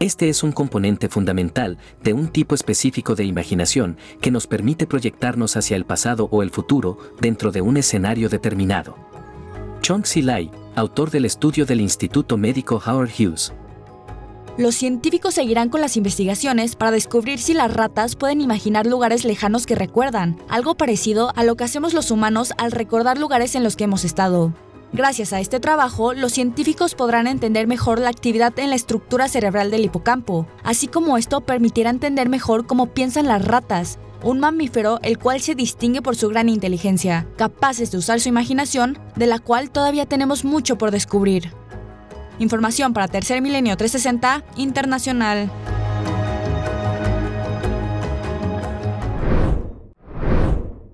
Este 0.04 0.28
es 0.28 0.44
un 0.44 0.52
componente 0.52 1.08
fundamental 1.08 1.78
de 2.04 2.12
un 2.12 2.28
tipo 2.28 2.56
específico 2.56 3.16
de 3.16 3.24
imaginación 3.24 3.96
que 4.20 4.32
nos 4.32 4.48
permite 4.48 4.86
proyectarnos 4.86 5.56
hacia 5.56 5.78
el 5.78 5.86
pasado 5.86 6.28
o 6.30 6.44
el 6.44 6.50
futuro 6.50 6.98
dentro 7.22 7.54
de 7.54 7.62
un 7.62 7.78
escenario 7.78 8.28
determinado. 8.28 8.98
Chong 9.82 10.04
Lai, 10.18 10.52
autor 10.76 11.10
del 11.10 11.24
estudio 11.24 11.66
del 11.66 11.80
Instituto 11.80 12.36
Médico 12.36 12.82
Howard 12.86 13.12
Hughes. 13.18 13.54
Los 14.58 14.76
científicos 14.76 15.36
seguirán 15.36 15.70
con 15.70 15.80
las 15.80 15.96
investigaciones 15.96 16.76
para 16.76 16.92
descubrir 16.92 17.40
si 17.40 17.54
las 17.54 17.74
ratas 17.74 18.18
pueden 18.18 18.42
imaginar 18.42 18.86
lugares 18.86 19.24
lejanos 19.24 19.66
que 19.66 19.76
recuerdan, 19.76 20.38
algo 20.50 20.76
parecido 20.76 21.32
a 21.38 21.46
lo 21.46 21.56
que 21.56 21.64
hacemos 21.64 21.94
los 21.94 22.12
humanos 22.12 22.52
al 22.58 22.74
recordar 22.74 23.18
lugares 23.18 23.56
en 23.56 23.64
los 23.64 23.78
que 23.78 23.86
hemos 23.86 24.04
estado. 24.04 24.52
Gracias 24.94 25.34
a 25.34 25.40
este 25.40 25.60
trabajo, 25.60 26.14
los 26.14 26.34
científicos 26.34 26.94
podrán 26.94 27.26
entender 27.26 27.66
mejor 27.66 27.98
la 28.00 28.10
actividad 28.10 28.58
en 28.60 28.70
la 28.70 28.76
estructura 28.76 29.28
cerebral 29.28 29.72
del 29.72 29.86
hipocampo, 29.86 30.46
así 30.64 30.86
como 30.86 31.18
esto 31.18 31.42
permitirá 31.42 31.90
entender 31.90 32.30
mejor 32.30 32.68
cómo 32.68 32.94
piensan 32.94 33.26
las 33.26 33.44
ratas, 33.44 33.98
un 34.22 34.40
mamífero 34.40 35.00
el 35.02 35.18
cual 35.18 35.42
se 35.42 35.56
distingue 35.56 36.04
por 36.04 36.16
su 36.16 36.30
gran 36.30 36.48
inteligencia, 36.48 37.28
capaces 37.38 37.90
de 37.90 37.98
usar 37.98 38.20
su 38.20 38.30
imaginación, 38.30 39.00
de 39.16 39.26
la 39.26 39.40
cual 39.40 39.72
todavía 39.72 40.06
tenemos 40.06 40.46
mucho 40.46 40.78
por 40.78 40.92
descubrir. 40.92 41.52
Información 42.38 42.94
para 42.94 43.08
Tercer 43.08 43.42
Milenio 43.42 43.76
360 43.76 44.44
Internacional. 44.58 45.50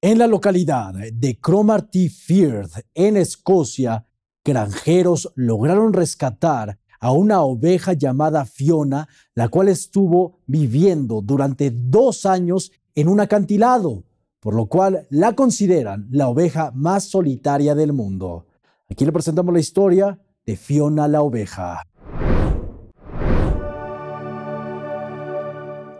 En 0.01 0.17
la 0.17 0.27
localidad 0.27 0.93
de 1.11 1.37
Cromarty 1.41 2.07
Firth, 2.07 2.85
en 2.93 3.17
Escocia, 3.17 4.05
granjeros 4.45 5.29
lograron 5.35 5.91
rescatar 5.91 6.79
a 7.01 7.11
una 7.11 7.41
oveja 7.41 7.91
llamada 7.91 8.45
Fiona, 8.45 9.09
la 9.35 9.49
cual 9.49 9.67
estuvo 9.67 10.39
viviendo 10.45 11.21
durante 11.21 11.69
dos 11.73 12.25
años 12.25 12.71
en 12.95 13.09
un 13.09 13.19
acantilado, 13.19 14.05
por 14.39 14.55
lo 14.55 14.67
cual 14.67 15.05
la 15.09 15.35
consideran 15.35 16.07
la 16.11 16.29
oveja 16.29 16.71
más 16.73 17.03
solitaria 17.03 17.75
del 17.75 17.91
mundo. 17.91 18.45
Aquí 18.89 19.03
le 19.03 19.11
presentamos 19.11 19.53
la 19.53 19.59
historia 19.59 20.17
de 20.45 20.55
Fiona 20.55 21.09
la 21.09 21.23
oveja. 21.23 21.83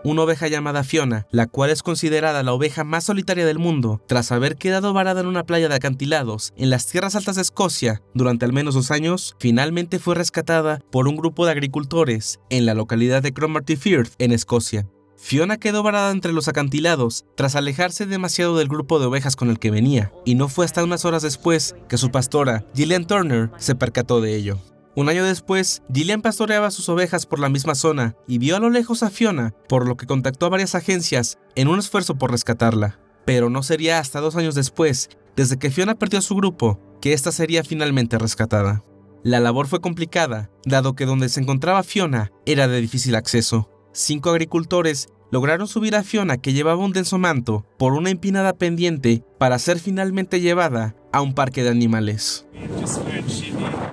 Una 0.04 0.22
oveja 0.22 0.48
llamada 0.48 0.84
Fiona, 0.84 1.26
la 1.30 1.46
cual 1.46 1.70
es 1.70 1.82
considerada 1.82 2.42
la 2.42 2.52
oveja 2.52 2.84
más 2.84 3.04
solitaria 3.04 3.46
del 3.46 3.58
mundo, 3.58 4.02
tras 4.06 4.32
haber 4.32 4.56
quedado 4.56 4.92
varada 4.92 5.20
en 5.20 5.26
una 5.26 5.44
playa 5.44 5.68
de 5.68 5.74
acantilados 5.74 6.52
en 6.56 6.70
las 6.70 6.86
tierras 6.86 7.16
altas 7.16 7.36
de 7.36 7.42
Escocia 7.42 8.02
durante 8.14 8.44
al 8.44 8.52
menos 8.52 8.74
dos 8.74 8.90
años, 8.90 9.36
finalmente 9.38 9.98
fue 9.98 10.14
rescatada 10.14 10.80
por 10.90 11.08
un 11.08 11.16
grupo 11.16 11.44
de 11.44 11.52
agricultores 11.52 12.40
en 12.50 12.66
la 12.66 12.74
localidad 12.74 13.22
de 13.22 13.32
Cromarty 13.32 13.76
Firth, 13.76 14.14
en 14.18 14.32
Escocia. 14.32 14.86
Fiona 15.16 15.58
quedó 15.58 15.82
varada 15.82 16.12
entre 16.12 16.32
los 16.32 16.48
acantilados 16.48 17.26
tras 17.36 17.54
alejarse 17.54 18.06
demasiado 18.06 18.56
del 18.56 18.68
grupo 18.68 18.98
de 18.98 19.06
ovejas 19.06 19.36
con 19.36 19.50
el 19.50 19.58
que 19.58 19.70
venía, 19.70 20.12
y 20.24 20.34
no 20.34 20.48
fue 20.48 20.64
hasta 20.64 20.82
unas 20.82 21.04
horas 21.04 21.22
después 21.22 21.76
que 21.90 21.98
su 21.98 22.10
pastora, 22.10 22.64
Gillian 22.74 23.06
Turner, 23.06 23.50
se 23.58 23.74
percató 23.74 24.22
de 24.22 24.34
ello. 24.34 24.58
Un 24.96 25.08
año 25.08 25.24
después, 25.24 25.82
Gillian 25.92 26.20
pastoreaba 26.20 26.70
sus 26.70 26.88
ovejas 26.88 27.24
por 27.24 27.38
la 27.38 27.48
misma 27.48 27.76
zona 27.76 28.16
y 28.26 28.38
vio 28.38 28.56
a 28.56 28.60
lo 28.60 28.70
lejos 28.70 29.02
a 29.02 29.10
Fiona, 29.10 29.54
por 29.68 29.86
lo 29.86 29.96
que 29.96 30.06
contactó 30.06 30.46
a 30.46 30.50
varias 30.50 30.74
agencias 30.74 31.38
en 31.54 31.68
un 31.68 31.78
esfuerzo 31.78 32.16
por 32.16 32.32
rescatarla. 32.32 32.98
Pero 33.24 33.50
no 33.50 33.62
sería 33.62 33.98
hasta 34.00 34.20
dos 34.20 34.34
años 34.34 34.56
después, 34.56 35.08
desde 35.36 35.58
que 35.58 35.70
Fiona 35.70 35.94
perdió 35.94 36.18
a 36.18 36.22
su 36.22 36.34
grupo, 36.34 36.80
que 37.00 37.12
ésta 37.12 37.30
sería 37.30 37.62
finalmente 37.62 38.18
rescatada. 38.18 38.84
La 39.22 39.38
labor 39.38 39.68
fue 39.68 39.80
complicada, 39.80 40.50
dado 40.64 40.94
que 40.94 41.06
donde 41.06 41.28
se 41.28 41.40
encontraba 41.40 41.82
Fiona 41.84 42.32
era 42.44 42.66
de 42.66 42.80
difícil 42.80 43.14
acceso. 43.14 43.70
Cinco 43.92 44.30
agricultores 44.30 45.08
lograron 45.30 45.68
subir 45.68 45.94
a 45.94 46.02
Fiona, 46.02 46.38
que 46.38 46.52
llevaba 46.52 46.84
un 46.84 46.92
denso 46.92 47.18
manto, 47.18 47.64
por 47.78 47.92
una 47.92 48.10
empinada 48.10 48.54
pendiente 48.54 49.22
para 49.38 49.58
ser 49.58 49.78
finalmente 49.78 50.40
llevada 50.40 50.96
a 51.12 51.20
un 51.20 51.34
parque 51.34 51.62
de 51.62 51.70
animales. 51.70 52.46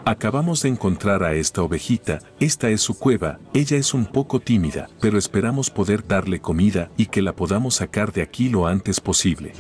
Acabamos 0.06 0.62
de 0.62 0.70
encontrar 0.70 1.24
a 1.24 1.34
esta 1.34 1.62
ovejita, 1.62 2.20
esta 2.40 2.70
es 2.70 2.82
su 2.82 2.98
cueva, 2.98 3.40
ella 3.54 3.76
es 3.78 3.94
un 3.94 4.06
poco 4.06 4.40
tímida, 4.40 4.90
pero 5.02 5.18
esperamos 5.18 5.70
poder 5.70 6.08
darle 6.08 6.40
comida 6.40 6.90
y 6.96 7.08
que 7.08 7.22
la 7.22 7.36
podamos 7.36 7.76
sacar 7.76 8.14
de 8.14 8.22
aquí 8.22 8.50
lo 8.50 8.68
antes 8.68 9.02
posible. 9.02 9.52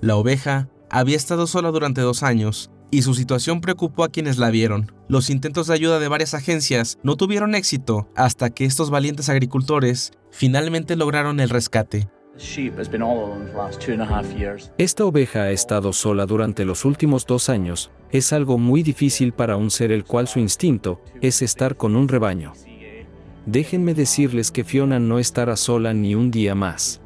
La 0.00 0.16
oveja 0.16 0.68
había 0.90 1.16
estado 1.16 1.46
sola 1.46 1.70
durante 1.70 2.00
dos 2.00 2.22
años 2.22 2.70
y 2.90 3.02
su 3.02 3.14
situación 3.14 3.60
preocupó 3.60 4.04
a 4.04 4.10
quienes 4.10 4.38
la 4.38 4.50
vieron. 4.50 4.92
Los 5.08 5.30
intentos 5.30 5.66
de 5.66 5.74
ayuda 5.74 5.98
de 5.98 6.08
varias 6.08 6.34
agencias 6.34 6.98
no 7.02 7.16
tuvieron 7.16 7.54
éxito 7.54 8.08
hasta 8.14 8.50
que 8.50 8.64
estos 8.64 8.90
valientes 8.90 9.28
agricultores 9.28 10.12
finalmente 10.30 10.96
lograron 10.96 11.40
el 11.40 11.48
rescate. 11.48 12.08
Esta 14.78 15.04
oveja 15.04 15.42
ha 15.42 15.50
estado 15.50 15.92
sola 15.92 16.26
durante 16.26 16.64
los 16.64 16.84
últimos 16.84 17.26
dos 17.26 17.48
años. 17.48 17.90
Es 18.10 18.32
algo 18.32 18.58
muy 18.58 18.82
difícil 18.82 19.32
para 19.32 19.56
un 19.56 19.70
ser 19.70 19.92
el 19.92 20.04
cual 20.04 20.28
su 20.28 20.38
instinto 20.38 21.00
es 21.20 21.42
estar 21.42 21.76
con 21.76 21.94
un 21.96 22.08
rebaño. 22.08 22.52
Déjenme 23.46 23.94
decirles 23.94 24.50
que 24.50 24.64
Fiona 24.64 24.98
no 24.98 25.18
estará 25.18 25.56
sola 25.56 25.92
ni 25.92 26.14
un 26.14 26.30
día 26.30 26.54
más. 26.54 27.00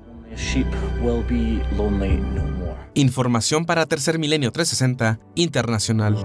Información 2.95 3.67
para 3.67 3.87
Tercer 3.87 4.19
Milenio 4.19 4.53
360 4.53 5.19
Internacional. 5.35 6.17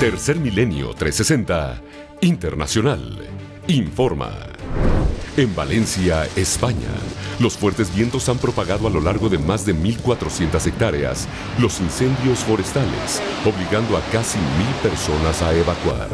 Tercer 0.00 0.36
Milenio 0.38 0.94
360 0.94 1.80
Internacional. 2.20 3.18
Informa. 3.68 4.61
En 5.34 5.56
Valencia, 5.56 6.28
España, 6.36 6.90
los 7.40 7.56
fuertes 7.56 7.94
vientos 7.94 8.28
han 8.28 8.36
propagado 8.36 8.86
a 8.86 8.90
lo 8.90 9.00
largo 9.00 9.30
de 9.30 9.38
más 9.38 9.64
de 9.64 9.74
1.400 9.74 10.66
hectáreas 10.66 11.26
los 11.58 11.80
incendios 11.80 12.40
forestales, 12.40 13.22
obligando 13.46 13.96
a 13.96 14.02
casi 14.12 14.36
mil 14.36 14.74
personas 14.82 15.40
a 15.40 15.54
evacuar. 15.54 16.08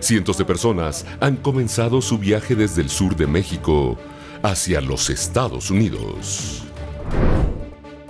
Cientos 0.00 0.38
de 0.38 0.46
personas 0.46 1.04
han 1.20 1.36
comenzado 1.36 2.00
su 2.00 2.16
viaje 2.16 2.54
desde 2.54 2.80
el 2.80 2.88
sur 2.88 3.14
de 3.14 3.26
México 3.26 3.98
hacia 4.42 4.80
los 4.80 5.10
Estados 5.10 5.70
Unidos. 5.70 6.62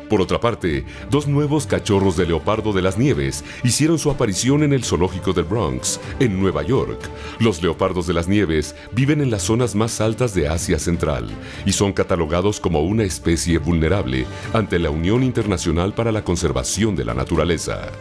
Por 0.08 0.22
otra 0.22 0.40
parte, 0.40 0.86
dos 1.10 1.26
nuevos 1.26 1.66
cachorros 1.66 2.16
de 2.16 2.26
leopardo 2.26 2.72
de 2.72 2.80
las 2.80 2.96
nieves 2.96 3.44
hicieron 3.62 3.98
su 3.98 4.10
aparición 4.10 4.62
en 4.62 4.72
el 4.72 4.82
zoológico 4.82 5.34
del 5.34 5.44
Bronx, 5.44 6.00
en 6.18 6.40
Nueva 6.40 6.62
York. 6.62 6.98
Los 7.40 7.62
leopardos 7.62 8.06
de 8.06 8.14
las 8.14 8.26
nieves 8.26 8.74
viven 8.92 9.20
en 9.20 9.30
las 9.30 9.42
zonas 9.42 9.74
más 9.74 10.00
altas 10.00 10.34
de 10.34 10.48
Asia 10.48 10.78
Central 10.78 11.28
y 11.66 11.72
son 11.72 11.92
catalogados 11.92 12.58
como 12.58 12.80
una 12.82 13.04
especie 13.04 13.58
vulnerable 13.58 14.24
ante 14.54 14.78
la 14.78 14.90
Unión 14.90 15.22
Internacional 15.22 15.92
para 15.92 16.10
la 16.10 16.24
Conservación 16.24 16.96
de 16.96 17.04
la 17.04 17.12
Naturaleza. 17.12 17.92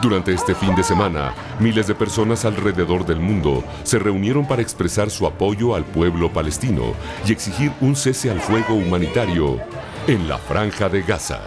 Durante 0.00 0.32
este 0.32 0.54
fin 0.54 0.76
de 0.76 0.84
semana, 0.84 1.34
miles 1.58 1.88
de 1.88 1.94
personas 1.94 2.44
alrededor 2.44 3.04
del 3.04 3.18
mundo 3.18 3.64
se 3.82 3.98
reunieron 3.98 4.46
para 4.46 4.62
expresar 4.62 5.10
su 5.10 5.26
apoyo 5.26 5.74
al 5.74 5.84
pueblo 5.84 6.32
palestino 6.32 6.94
y 7.26 7.32
exigir 7.32 7.72
un 7.80 7.96
cese 7.96 8.30
al 8.30 8.40
fuego 8.40 8.74
humanitario 8.74 9.60
en 10.08 10.26
la 10.26 10.38
franja 10.38 10.88
de 10.88 11.02
Gaza. 11.02 11.38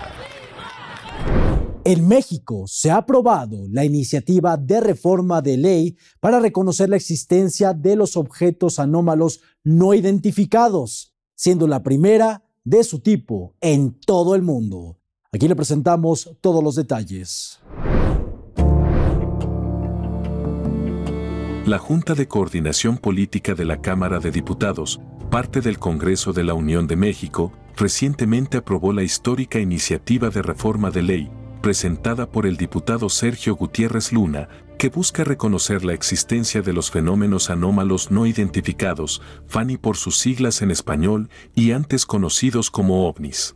En 1.84 2.08
México 2.08 2.66
se 2.68 2.92
ha 2.92 2.98
aprobado 2.98 3.66
la 3.72 3.84
iniciativa 3.86 4.56
de 4.56 4.80
reforma 4.80 5.42
de 5.42 5.58
ley 5.58 5.98
para 6.20 6.40
reconocer 6.40 6.88
la 6.88 6.96
existencia 6.96 7.74
de 7.74 7.96
los 7.96 8.16
objetos 8.16 8.78
anómalos 8.78 9.42
no 9.64 9.96
identificados, 9.96 11.16
siendo 11.34 11.68
la 11.68 11.82
primera 11.82 12.44
de 12.64 12.84
su 12.84 13.00
tipo 13.00 13.56
en 13.62 14.00
todo 14.00 14.36
el 14.36 14.44
mundo. 14.44 15.00
Aquí 15.32 15.48
le 15.48 15.56
presentamos 15.56 16.38
todos 16.40 16.64
los 16.64 16.76
detalles. 16.76 17.60
La 21.66 21.80
Junta 21.80 22.14
de 22.14 22.28
Coordinación 22.28 23.00
Política 23.00 23.56
de 23.56 23.66
la 23.66 23.82
Cámara 23.82 24.20
de 24.20 24.30
Diputados, 24.30 25.02
parte 25.32 25.62
del 25.62 25.80
Congreso 25.80 26.32
de 26.32 26.44
la 26.44 26.54
Unión 26.54 26.86
de 26.86 26.96
México, 26.96 27.52
recientemente 27.76 28.58
aprobó 28.58 28.94
la 28.94 29.04
histórica 29.04 29.60
iniciativa 29.60 30.30
de 30.30 30.42
reforma 30.42 30.92
de 30.92 31.02
ley, 31.02 31.32
presentada 31.62 32.30
por 32.30 32.46
el 32.46 32.58
diputado 32.58 33.10
Sergio 33.10 33.56
Gutiérrez 33.56 34.12
Luna, 34.12 34.50
que 34.78 34.90
busca 34.90 35.24
reconocer 35.24 35.86
la 35.86 35.94
existencia 35.94 36.62
de 36.62 36.74
los 36.74 36.90
fenómenos 36.90 37.50
anómalos 37.50 38.10
no 38.10 38.26
identificados, 38.26 39.22
FANI 39.48 39.78
por 39.78 39.96
sus 39.96 40.18
siglas 40.18 40.64
en 40.64 40.72
español 40.72 41.30
y 41.54 41.72
antes 41.72 42.06
conocidos 42.06 42.72
como 42.72 43.08
ovnis. 43.08 43.56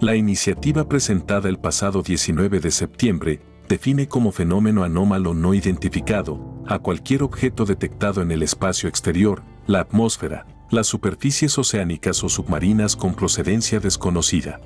La 0.00 0.14
iniciativa 0.14 0.88
presentada 0.88 1.48
el 1.48 1.58
pasado 1.58 2.02
19 2.02 2.60
de 2.60 2.70
septiembre 2.70 3.42
define 3.68 4.08
como 4.08 4.32
fenómeno 4.32 4.84
anómalo 4.84 5.34
no 5.34 5.52
identificado 5.52 6.62
a 6.66 6.78
cualquier 6.78 7.22
objeto 7.22 7.64
detectado 7.64 8.22
en 8.22 8.30
el 8.30 8.42
espacio 8.42 8.88
exterior, 8.88 9.42
la 9.66 9.80
atmósfera, 9.80 10.46
las 10.70 10.86
superficies 10.86 11.58
oceánicas 11.58 12.22
o 12.22 12.28
submarinas 12.28 12.96
con 12.96 13.14
procedencia 13.14 13.80
desconocida. 13.80 14.60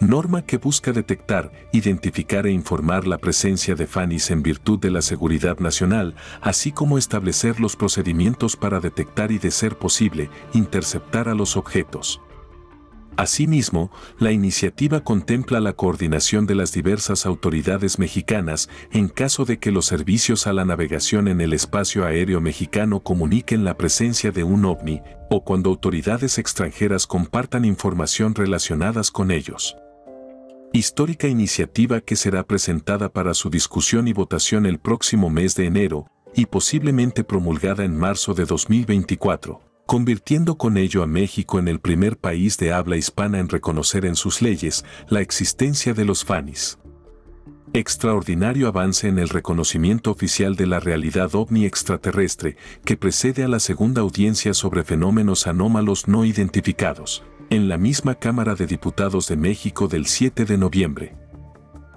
Norma 0.00 0.42
que 0.42 0.56
busca 0.56 0.90
detectar, 0.90 1.52
identificar 1.70 2.46
e 2.46 2.50
informar 2.50 3.06
la 3.06 3.18
presencia 3.18 3.76
de 3.76 3.86
FANIS 3.86 4.32
en 4.32 4.42
virtud 4.42 4.80
de 4.80 4.90
la 4.90 5.00
seguridad 5.00 5.58
nacional, 5.60 6.16
así 6.40 6.72
como 6.72 6.98
establecer 6.98 7.60
los 7.60 7.76
procedimientos 7.76 8.56
para 8.56 8.80
detectar 8.80 9.30
y, 9.30 9.38
de 9.38 9.52
ser 9.52 9.78
posible, 9.78 10.28
interceptar 10.54 11.28
a 11.28 11.34
los 11.34 11.56
objetos. 11.56 12.20
Asimismo, 13.16 13.90
la 14.18 14.32
iniciativa 14.32 15.00
contempla 15.00 15.60
la 15.60 15.74
coordinación 15.74 16.46
de 16.46 16.54
las 16.54 16.72
diversas 16.72 17.26
autoridades 17.26 17.98
mexicanas 17.98 18.70
en 18.90 19.08
caso 19.08 19.44
de 19.44 19.58
que 19.58 19.70
los 19.70 19.84
servicios 19.84 20.46
a 20.46 20.52
la 20.54 20.64
navegación 20.64 21.28
en 21.28 21.40
el 21.42 21.52
espacio 21.52 22.06
aéreo 22.06 22.40
mexicano 22.40 23.00
comuniquen 23.00 23.64
la 23.64 23.76
presencia 23.76 24.32
de 24.32 24.44
un 24.44 24.64
ovni 24.64 25.02
o 25.28 25.44
cuando 25.44 25.68
autoridades 25.68 26.38
extranjeras 26.38 27.06
compartan 27.06 27.66
información 27.66 28.34
relacionadas 28.34 29.10
con 29.10 29.30
ellos. 29.30 29.76
Histórica 30.72 31.28
iniciativa 31.28 32.00
que 32.00 32.16
será 32.16 32.44
presentada 32.44 33.10
para 33.10 33.34
su 33.34 33.50
discusión 33.50 34.08
y 34.08 34.14
votación 34.14 34.64
el 34.64 34.78
próximo 34.78 35.28
mes 35.28 35.54
de 35.54 35.66
enero 35.66 36.06
y 36.34 36.46
posiblemente 36.46 37.24
promulgada 37.24 37.84
en 37.84 37.94
marzo 37.94 38.32
de 38.32 38.46
2024 38.46 39.71
convirtiendo 39.86 40.56
con 40.56 40.76
ello 40.76 41.02
a 41.02 41.06
México 41.06 41.58
en 41.58 41.68
el 41.68 41.80
primer 41.80 42.16
país 42.16 42.58
de 42.58 42.72
habla 42.72 42.96
hispana 42.96 43.38
en 43.38 43.48
reconocer 43.48 44.04
en 44.06 44.16
sus 44.16 44.42
leyes 44.42 44.84
la 45.08 45.20
existencia 45.20 45.94
de 45.94 46.04
los 46.04 46.24
FANIS. 46.24 46.78
Extraordinario 47.74 48.68
avance 48.68 49.08
en 49.08 49.18
el 49.18 49.30
reconocimiento 49.30 50.10
oficial 50.10 50.56
de 50.56 50.66
la 50.66 50.78
realidad 50.78 51.34
ovni 51.34 51.64
extraterrestre 51.64 52.56
que 52.84 52.96
precede 52.96 53.44
a 53.44 53.48
la 53.48 53.60
segunda 53.60 54.02
audiencia 54.02 54.52
sobre 54.52 54.84
fenómenos 54.84 55.46
anómalos 55.46 56.06
no 56.06 56.24
identificados, 56.24 57.24
en 57.48 57.68
la 57.68 57.78
misma 57.78 58.14
Cámara 58.16 58.54
de 58.54 58.66
Diputados 58.66 59.28
de 59.28 59.36
México 59.36 59.88
del 59.88 60.06
7 60.06 60.44
de 60.44 60.58
noviembre 60.58 61.21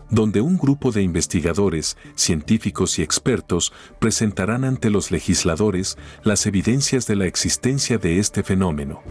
donde 0.10 0.42
un 0.42 0.58
grupo 0.58 0.92
de 0.92 1.02
investigadores, 1.02 1.98
científicos 2.16 3.00
y 3.00 3.02
expertos 3.02 3.74
presentarán 4.00 4.64
ante 4.64 4.90
los 4.90 5.12
legisladores 5.12 5.98
las 6.24 6.46
evidencias 6.46 7.08
de 7.08 7.16
la 7.16 7.26
existencia 7.26 7.98
de 7.98 8.20
este 8.20 8.44
fenómeno. 8.44 9.02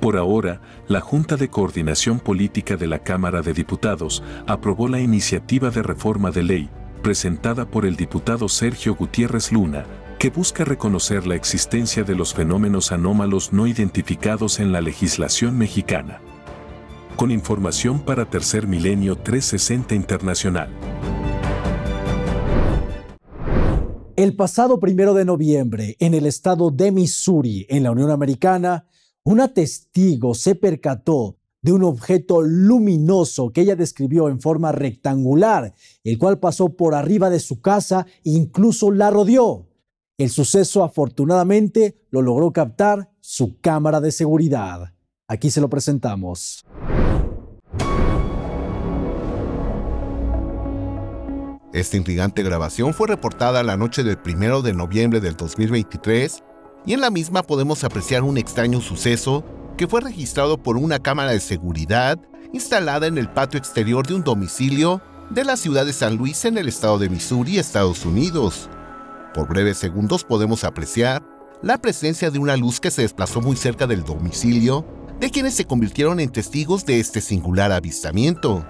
Por 0.00 0.16
ahora, 0.16 0.60
la 0.88 1.00
Junta 1.00 1.36
de 1.36 1.48
Coordinación 1.48 2.20
Política 2.20 2.76
de 2.76 2.86
la 2.86 3.00
Cámara 3.00 3.42
de 3.42 3.54
Diputados 3.54 4.22
aprobó 4.46 4.88
la 4.88 5.00
iniciativa 5.00 5.70
de 5.70 5.82
reforma 5.82 6.30
de 6.30 6.42
ley, 6.42 6.70
presentada 7.02 7.66
por 7.66 7.86
el 7.86 7.96
diputado 7.96 8.48
Sergio 8.48 8.94
Gutiérrez 8.94 9.52
Luna, 9.52 9.84
que 10.18 10.30
busca 10.30 10.64
reconocer 10.64 11.26
la 11.26 11.34
existencia 11.34 12.04
de 12.04 12.14
los 12.14 12.34
fenómenos 12.34 12.92
anómalos 12.92 13.52
no 13.52 13.66
identificados 13.66 14.60
en 14.60 14.72
la 14.72 14.80
legislación 14.80 15.58
mexicana 15.58 16.20
con 17.16 17.30
información 17.30 18.00
para 18.00 18.28
Tercer 18.28 18.66
Milenio 18.66 19.16
360 19.16 19.94
Internacional. 19.94 20.70
El 24.16 24.36
pasado 24.36 24.78
primero 24.78 25.14
de 25.14 25.24
noviembre, 25.24 25.96
en 25.98 26.14
el 26.14 26.26
estado 26.26 26.70
de 26.70 26.92
Missouri, 26.92 27.66
en 27.68 27.82
la 27.82 27.90
Unión 27.90 28.10
Americana, 28.10 28.86
una 29.24 29.52
testigo 29.52 30.34
se 30.34 30.54
percató 30.54 31.36
de 31.60 31.72
un 31.72 31.82
objeto 31.82 32.42
luminoso 32.42 33.52
que 33.52 33.62
ella 33.62 33.76
describió 33.76 34.28
en 34.28 34.40
forma 34.40 34.72
rectangular, 34.72 35.74
el 36.04 36.16
cual 36.16 36.38
pasó 36.38 36.76
por 36.76 36.94
arriba 36.94 37.28
de 37.28 37.40
su 37.40 37.60
casa 37.60 38.06
e 38.24 38.30
incluso 38.30 38.90
la 38.90 39.10
rodeó. 39.10 39.68
El 40.16 40.30
suceso 40.30 40.84
afortunadamente 40.84 41.98
lo 42.10 42.22
logró 42.22 42.52
captar 42.52 43.10
su 43.20 43.60
cámara 43.60 44.00
de 44.00 44.12
seguridad. 44.12 44.95
Aquí 45.28 45.50
se 45.50 45.60
lo 45.60 45.68
presentamos. 45.68 46.64
Esta 51.72 51.96
intrigante 51.96 52.44
grabación 52.44 52.94
fue 52.94 53.08
reportada 53.08 53.64
la 53.64 53.76
noche 53.76 54.04
del 54.04 54.18
1 54.24 54.62
de 54.62 54.72
noviembre 54.72 55.20
del 55.20 55.36
2023 55.36 56.44
y 56.86 56.92
en 56.92 57.00
la 57.00 57.10
misma 57.10 57.42
podemos 57.42 57.82
apreciar 57.82 58.22
un 58.22 58.38
extraño 58.38 58.80
suceso 58.80 59.44
que 59.76 59.88
fue 59.88 60.00
registrado 60.00 60.62
por 60.62 60.76
una 60.76 61.00
cámara 61.00 61.32
de 61.32 61.40
seguridad 61.40 62.20
instalada 62.52 63.08
en 63.08 63.18
el 63.18 63.28
patio 63.28 63.58
exterior 63.58 64.06
de 64.06 64.14
un 64.14 64.22
domicilio 64.22 65.02
de 65.30 65.44
la 65.44 65.56
ciudad 65.56 65.84
de 65.84 65.92
San 65.92 66.16
Luis 66.16 66.44
en 66.44 66.56
el 66.56 66.68
estado 66.68 67.00
de 67.00 67.08
Missouri, 67.08 67.58
Estados 67.58 68.06
Unidos. 68.06 68.70
Por 69.34 69.48
breves 69.48 69.76
segundos 69.76 70.22
podemos 70.22 70.62
apreciar 70.62 71.24
la 71.62 71.78
presencia 71.78 72.30
de 72.30 72.38
una 72.38 72.56
luz 72.56 72.78
que 72.78 72.92
se 72.92 73.02
desplazó 73.02 73.40
muy 73.40 73.56
cerca 73.56 73.88
del 73.88 74.04
domicilio 74.04 74.86
de 75.20 75.30
quienes 75.30 75.54
se 75.54 75.64
convirtieron 75.64 76.20
en 76.20 76.30
testigos 76.30 76.84
de 76.84 77.00
este 77.00 77.20
singular 77.20 77.72
avistamiento. 77.72 78.66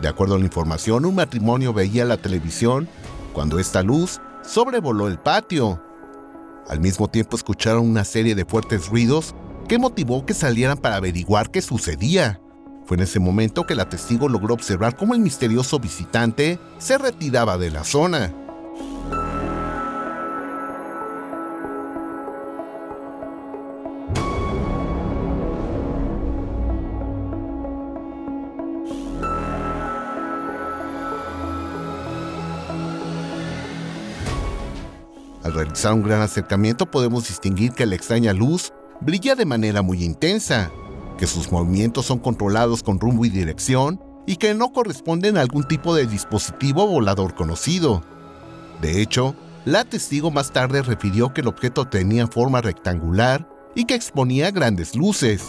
De 0.00 0.08
acuerdo 0.08 0.34
a 0.34 0.38
la 0.38 0.44
información, 0.44 1.04
un 1.04 1.14
matrimonio 1.14 1.72
veía 1.72 2.04
la 2.04 2.16
televisión 2.16 2.88
cuando 3.34 3.58
esta 3.58 3.82
luz 3.82 4.20
sobrevoló 4.42 5.08
el 5.08 5.18
patio. 5.18 5.82
Al 6.68 6.80
mismo 6.80 7.08
tiempo 7.08 7.36
escucharon 7.36 7.88
una 7.88 8.04
serie 8.04 8.34
de 8.34 8.44
fuertes 8.44 8.88
ruidos 8.88 9.34
que 9.68 9.78
motivó 9.78 10.24
que 10.24 10.34
salieran 10.34 10.78
para 10.78 10.96
averiguar 10.96 11.50
qué 11.50 11.60
sucedía. 11.60 12.40
Fue 12.86 12.96
en 12.96 13.02
ese 13.02 13.20
momento 13.20 13.66
que 13.66 13.74
la 13.74 13.88
testigo 13.88 14.28
logró 14.28 14.54
observar 14.54 14.96
cómo 14.96 15.14
el 15.14 15.20
misterioso 15.20 15.78
visitante 15.78 16.58
se 16.78 16.98
retiraba 16.98 17.58
de 17.58 17.70
la 17.70 17.84
zona. 17.84 18.34
Realizar 35.80 35.94
un 35.94 36.02
gran 36.02 36.20
acercamiento 36.20 36.90
podemos 36.90 37.26
distinguir 37.28 37.72
que 37.72 37.86
la 37.86 37.94
extraña 37.94 38.34
luz 38.34 38.70
brilla 39.00 39.34
de 39.34 39.46
manera 39.46 39.80
muy 39.80 40.04
intensa, 40.04 40.70
que 41.16 41.26
sus 41.26 41.50
movimientos 41.50 42.04
son 42.04 42.18
controlados 42.18 42.82
con 42.82 43.00
rumbo 43.00 43.24
y 43.24 43.30
dirección 43.30 43.98
y 44.26 44.36
que 44.36 44.52
no 44.52 44.74
corresponden 44.74 45.38
a 45.38 45.40
algún 45.40 45.66
tipo 45.66 45.94
de 45.94 46.06
dispositivo 46.06 46.86
volador 46.86 47.34
conocido. 47.34 48.02
De 48.82 49.00
hecho, 49.00 49.34
la 49.64 49.86
testigo 49.86 50.30
más 50.30 50.52
tarde 50.52 50.82
refirió 50.82 51.32
que 51.32 51.40
el 51.40 51.48
objeto 51.48 51.88
tenía 51.88 52.26
forma 52.26 52.60
rectangular 52.60 53.48
y 53.74 53.86
que 53.86 53.94
exponía 53.94 54.50
grandes 54.50 54.94
luces. 54.94 55.46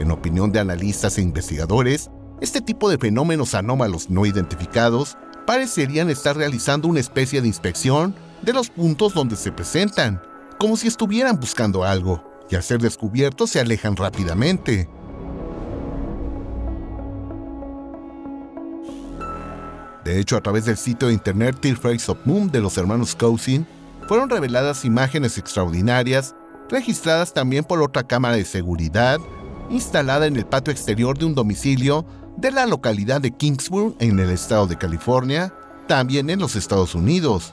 En 0.00 0.10
opinión 0.10 0.50
de 0.50 0.58
analistas 0.58 1.18
e 1.18 1.22
investigadores, 1.22 2.10
este 2.40 2.60
tipo 2.60 2.90
de 2.90 2.98
fenómenos 2.98 3.54
anómalos 3.54 4.10
no 4.10 4.26
identificados 4.26 5.16
parecerían 5.46 6.10
estar 6.10 6.36
realizando 6.36 6.88
una 6.88 6.98
especie 6.98 7.40
de 7.40 7.46
inspección 7.46 8.16
de 8.42 8.52
los 8.52 8.68
puntos 8.68 9.14
donde 9.14 9.36
se 9.36 9.52
presentan, 9.52 10.20
como 10.58 10.76
si 10.76 10.88
estuvieran 10.88 11.38
buscando 11.38 11.84
algo, 11.84 12.22
y 12.50 12.56
al 12.56 12.62
ser 12.62 12.80
descubiertos 12.80 13.50
se 13.50 13.60
alejan 13.60 13.96
rápidamente. 13.96 14.88
De 20.04 20.18
hecho, 20.18 20.36
a 20.36 20.42
través 20.42 20.64
del 20.64 20.76
sitio 20.76 21.08
de 21.08 21.14
internet 21.14 21.56
Face 21.80 22.10
of 22.10 22.18
Moon 22.24 22.50
de 22.50 22.60
los 22.60 22.76
hermanos 22.76 23.14
Cousin, 23.14 23.66
fueron 24.08 24.28
reveladas 24.28 24.84
imágenes 24.84 25.38
extraordinarias, 25.38 26.34
registradas 26.68 27.32
también 27.32 27.64
por 27.64 27.80
otra 27.80 28.02
cámara 28.02 28.36
de 28.36 28.44
seguridad, 28.44 29.20
instalada 29.70 30.26
en 30.26 30.36
el 30.36 30.44
patio 30.44 30.72
exterior 30.72 31.16
de 31.16 31.24
un 31.24 31.34
domicilio 31.34 32.04
de 32.36 32.50
la 32.50 32.66
localidad 32.66 33.20
de 33.20 33.30
Kingsburg 33.30 33.94
en 34.00 34.18
el 34.18 34.30
estado 34.30 34.66
de 34.66 34.76
California, 34.76 35.54
también 35.86 36.30
en 36.30 36.40
los 36.40 36.56
Estados 36.56 36.94
Unidos. 36.94 37.52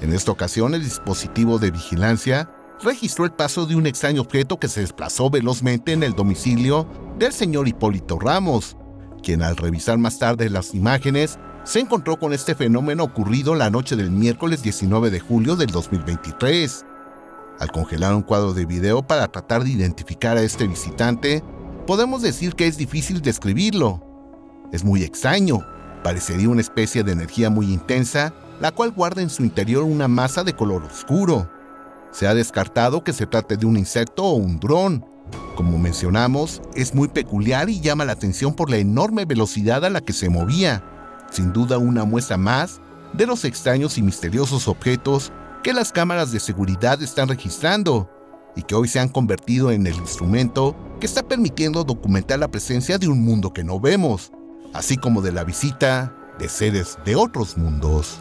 En 0.00 0.14
esta 0.14 0.32
ocasión 0.32 0.74
el 0.74 0.82
dispositivo 0.82 1.58
de 1.58 1.70
vigilancia 1.70 2.50
registró 2.82 3.26
el 3.26 3.32
paso 3.32 3.66
de 3.66 3.76
un 3.76 3.86
extraño 3.86 4.22
objeto 4.22 4.58
que 4.58 4.68
se 4.68 4.80
desplazó 4.80 5.28
velozmente 5.28 5.92
en 5.92 6.02
el 6.02 6.14
domicilio 6.14 6.86
del 7.18 7.32
señor 7.32 7.68
Hipólito 7.68 8.18
Ramos, 8.18 8.78
quien 9.22 9.42
al 9.42 9.58
revisar 9.58 9.98
más 9.98 10.18
tarde 10.18 10.48
las 10.48 10.74
imágenes 10.74 11.38
se 11.64 11.80
encontró 11.80 12.18
con 12.18 12.32
este 12.32 12.54
fenómeno 12.54 13.04
ocurrido 13.04 13.54
la 13.54 13.68
noche 13.68 13.94
del 13.94 14.10
miércoles 14.10 14.62
19 14.62 15.10
de 15.10 15.20
julio 15.20 15.56
del 15.56 15.68
2023. 15.68 16.86
Al 17.58 17.70
congelar 17.70 18.14
un 18.14 18.22
cuadro 18.22 18.54
de 18.54 18.64
video 18.64 19.02
para 19.02 19.28
tratar 19.28 19.64
de 19.64 19.70
identificar 19.70 20.38
a 20.38 20.42
este 20.42 20.66
visitante, 20.66 21.44
podemos 21.86 22.22
decir 22.22 22.54
que 22.54 22.66
es 22.66 22.78
difícil 22.78 23.20
describirlo. 23.20 24.02
Es 24.72 24.82
muy 24.82 25.02
extraño, 25.02 25.62
parecería 26.02 26.48
una 26.48 26.62
especie 26.62 27.04
de 27.04 27.12
energía 27.12 27.50
muy 27.50 27.70
intensa, 27.70 28.32
la 28.60 28.70
cual 28.70 28.92
guarda 28.92 29.22
en 29.22 29.30
su 29.30 29.42
interior 29.42 29.82
una 29.82 30.06
masa 30.06 30.44
de 30.44 30.54
color 30.54 30.84
oscuro. 30.84 31.50
Se 32.12 32.26
ha 32.26 32.34
descartado 32.34 33.02
que 33.02 33.12
se 33.12 33.26
trate 33.26 33.56
de 33.56 33.66
un 33.66 33.76
insecto 33.76 34.24
o 34.24 34.34
un 34.34 34.60
dron. 34.60 35.04
Como 35.56 35.78
mencionamos, 35.78 36.60
es 36.74 36.94
muy 36.94 37.08
peculiar 37.08 37.70
y 37.70 37.80
llama 37.80 38.04
la 38.04 38.12
atención 38.12 38.54
por 38.54 38.70
la 38.70 38.76
enorme 38.76 39.24
velocidad 39.24 39.84
a 39.84 39.90
la 39.90 40.00
que 40.00 40.12
se 40.12 40.28
movía. 40.28 40.84
Sin 41.30 41.52
duda 41.52 41.78
una 41.78 42.04
muestra 42.04 42.36
más 42.36 42.80
de 43.12 43.26
los 43.26 43.44
extraños 43.44 43.96
y 43.98 44.02
misteriosos 44.02 44.68
objetos 44.68 45.32
que 45.62 45.72
las 45.72 45.92
cámaras 45.92 46.32
de 46.32 46.40
seguridad 46.40 47.02
están 47.02 47.28
registrando 47.28 48.10
y 48.56 48.62
que 48.62 48.74
hoy 48.74 48.88
se 48.88 48.98
han 48.98 49.08
convertido 49.08 49.70
en 49.70 49.86
el 49.86 49.94
instrumento 49.94 50.76
que 50.98 51.06
está 51.06 51.22
permitiendo 51.22 51.84
documentar 51.84 52.38
la 52.38 52.48
presencia 52.48 52.98
de 52.98 53.08
un 53.08 53.24
mundo 53.24 53.52
que 53.52 53.64
no 53.64 53.78
vemos, 53.78 54.32
así 54.74 54.96
como 54.96 55.22
de 55.22 55.32
la 55.32 55.44
visita 55.44 56.14
de 56.38 56.48
seres 56.48 56.98
de 57.04 57.16
otros 57.16 57.56
mundos. 57.56 58.20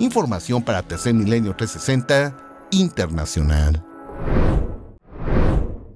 Información 0.00 0.62
para 0.62 0.82
Tercer 0.82 1.12
Milenio 1.12 1.56
360 1.56 2.68
Internacional. 2.70 3.84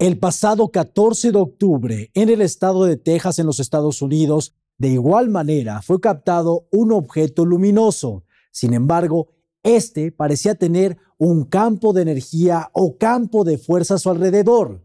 El 0.00 0.18
pasado 0.18 0.70
14 0.70 1.30
de 1.30 1.38
octubre, 1.38 2.10
en 2.14 2.28
el 2.28 2.42
estado 2.42 2.84
de 2.84 2.96
Texas, 2.96 3.38
en 3.38 3.46
los 3.46 3.60
Estados 3.60 4.02
Unidos, 4.02 4.56
de 4.76 4.88
igual 4.88 5.28
manera 5.28 5.82
fue 5.82 6.00
captado 6.00 6.66
un 6.72 6.90
objeto 6.90 7.44
luminoso. 7.44 8.24
Sin 8.50 8.74
embargo, 8.74 9.28
este 9.62 10.10
parecía 10.10 10.56
tener 10.56 10.96
un 11.16 11.44
campo 11.44 11.92
de 11.92 12.02
energía 12.02 12.70
o 12.72 12.98
campo 12.98 13.44
de 13.44 13.56
fuerza 13.56 13.94
a 13.94 13.98
su 13.98 14.10
alrededor. 14.10 14.84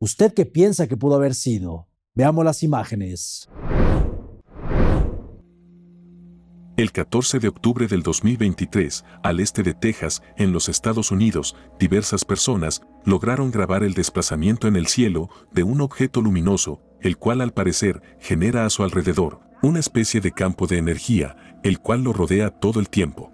¿Usted 0.00 0.34
qué 0.34 0.44
piensa 0.44 0.88
que 0.88 0.96
pudo 0.96 1.14
haber 1.14 1.36
sido? 1.36 1.86
Veamos 2.14 2.44
las 2.44 2.64
imágenes. 2.64 3.48
El 6.76 6.92
14 6.92 7.38
de 7.38 7.48
octubre 7.48 7.86
del 7.86 8.02
2023, 8.02 9.06
al 9.22 9.40
este 9.40 9.62
de 9.62 9.72
Texas, 9.72 10.22
en 10.36 10.52
los 10.52 10.68
Estados 10.68 11.10
Unidos, 11.10 11.56
diversas 11.78 12.26
personas 12.26 12.82
lograron 13.06 13.50
grabar 13.50 13.82
el 13.82 13.94
desplazamiento 13.94 14.68
en 14.68 14.76
el 14.76 14.86
cielo 14.86 15.30
de 15.52 15.62
un 15.62 15.80
objeto 15.80 16.20
luminoso, 16.20 16.82
el 17.00 17.16
cual 17.16 17.40
al 17.40 17.54
parecer 17.54 18.02
genera 18.20 18.66
a 18.66 18.70
su 18.70 18.82
alrededor 18.82 19.40
una 19.62 19.80
especie 19.80 20.20
de 20.20 20.32
campo 20.32 20.66
de 20.66 20.76
energía, 20.76 21.58
el 21.62 21.80
cual 21.80 22.04
lo 22.04 22.12
rodea 22.12 22.50
todo 22.50 22.78
el 22.78 22.90
tiempo. 22.90 23.32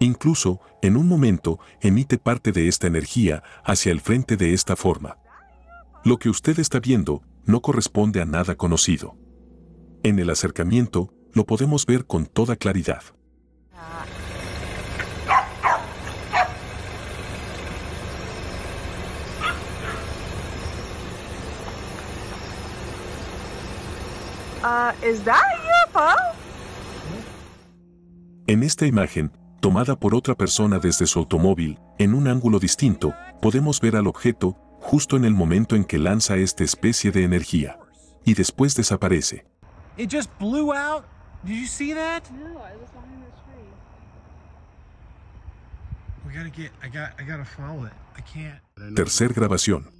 Incluso, 0.00 0.60
en 0.84 0.98
un 0.98 1.08
momento, 1.08 1.58
emite 1.80 2.18
parte 2.18 2.52
de 2.52 2.68
esta 2.68 2.86
energía 2.86 3.42
hacia 3.64 3.90
el 3.90 4.02
frente 4.02 4.36
de 4.36 4.52
esta 4.52 4.76
forma. 4.76 5.16
Lo 6.04 6.18
que 6.18 6.28
usted 6.28 6.58
está 6.58 6.78
viendo 6.78 7.22
no 7.46 7.62
corresponde 7.62 8.20
a 8.20 8.26
nada 8.26 8.54
conocido. 8.54 9.16
En 10.02 10.18
el 10.18 10.28
acercamiento, 10.28 11.10
lo 11.32 11.46
podemos 11.46 11.86
ver 11.86 12.04
con 12.04 12.26
toda 12.26 12.56
claridad. 12.56 13.02
Uh, 24.62 24.92
is 25.02 25.22
that 25.24 25.42
UFO? 25.88 26.14
En 28.46 28.62
esta 28.62 28.84
imagen, 28.84 29.30
tomada 29.64 29.98
por 29.98 30.14
otra 30.14 30.34
persona 30.34 30.78
desde 30.78 31.06
su 31.06 31.18
automóvil, 31.18 31.78
en 31.96 32.12
un 32.12 32.28
ángulo 32.28 32.58
distinto, 32.58 33.14
podemos 33.40 33.80
ver 33.80 33.96
al 33.96 34.06
objeto 34.06 34.58
justo 34.78 35.16
en 35.16 35.24
el 35.24 35.32
momento 35.32 35.74
en 35.74 35.86
que 35.86 35.96
lanza 35.96 36.36
esta 36.36 36.64
especie 36.64 37.10
de 37.12 37.24
energía. 37.24 37.78
Y 38.26 38.34
después 38.34 38.74
desaparece. 38.76 39.46
It 39.96 40.12
just 40.12 40.30
blew 40.38 40.70
out. 40.74 41.06
Did 41.44 41.62
you 41.62 41.66
see 41.66 41.94
that? 41.94 42.24
No, 42.30 42.58
I 42.58 42.76
was 42.78 42.90
behind 42.90 43.24
the 43.24 43.30
tree. 43.40 43.64
We 46.26 46.34
gotta 46.34 46.50
get. 46.54 46.70
I 46.82 46.88
got. 46.88 47.18
I 47.18 47.24
gotta 47.24 47.46
follow 47.46 47.86
it. 47.86 47.92
I 48.18 48.22
can't. 48.22 48.94
Tercer 48.94 49.32
grabación. 49.32 49.90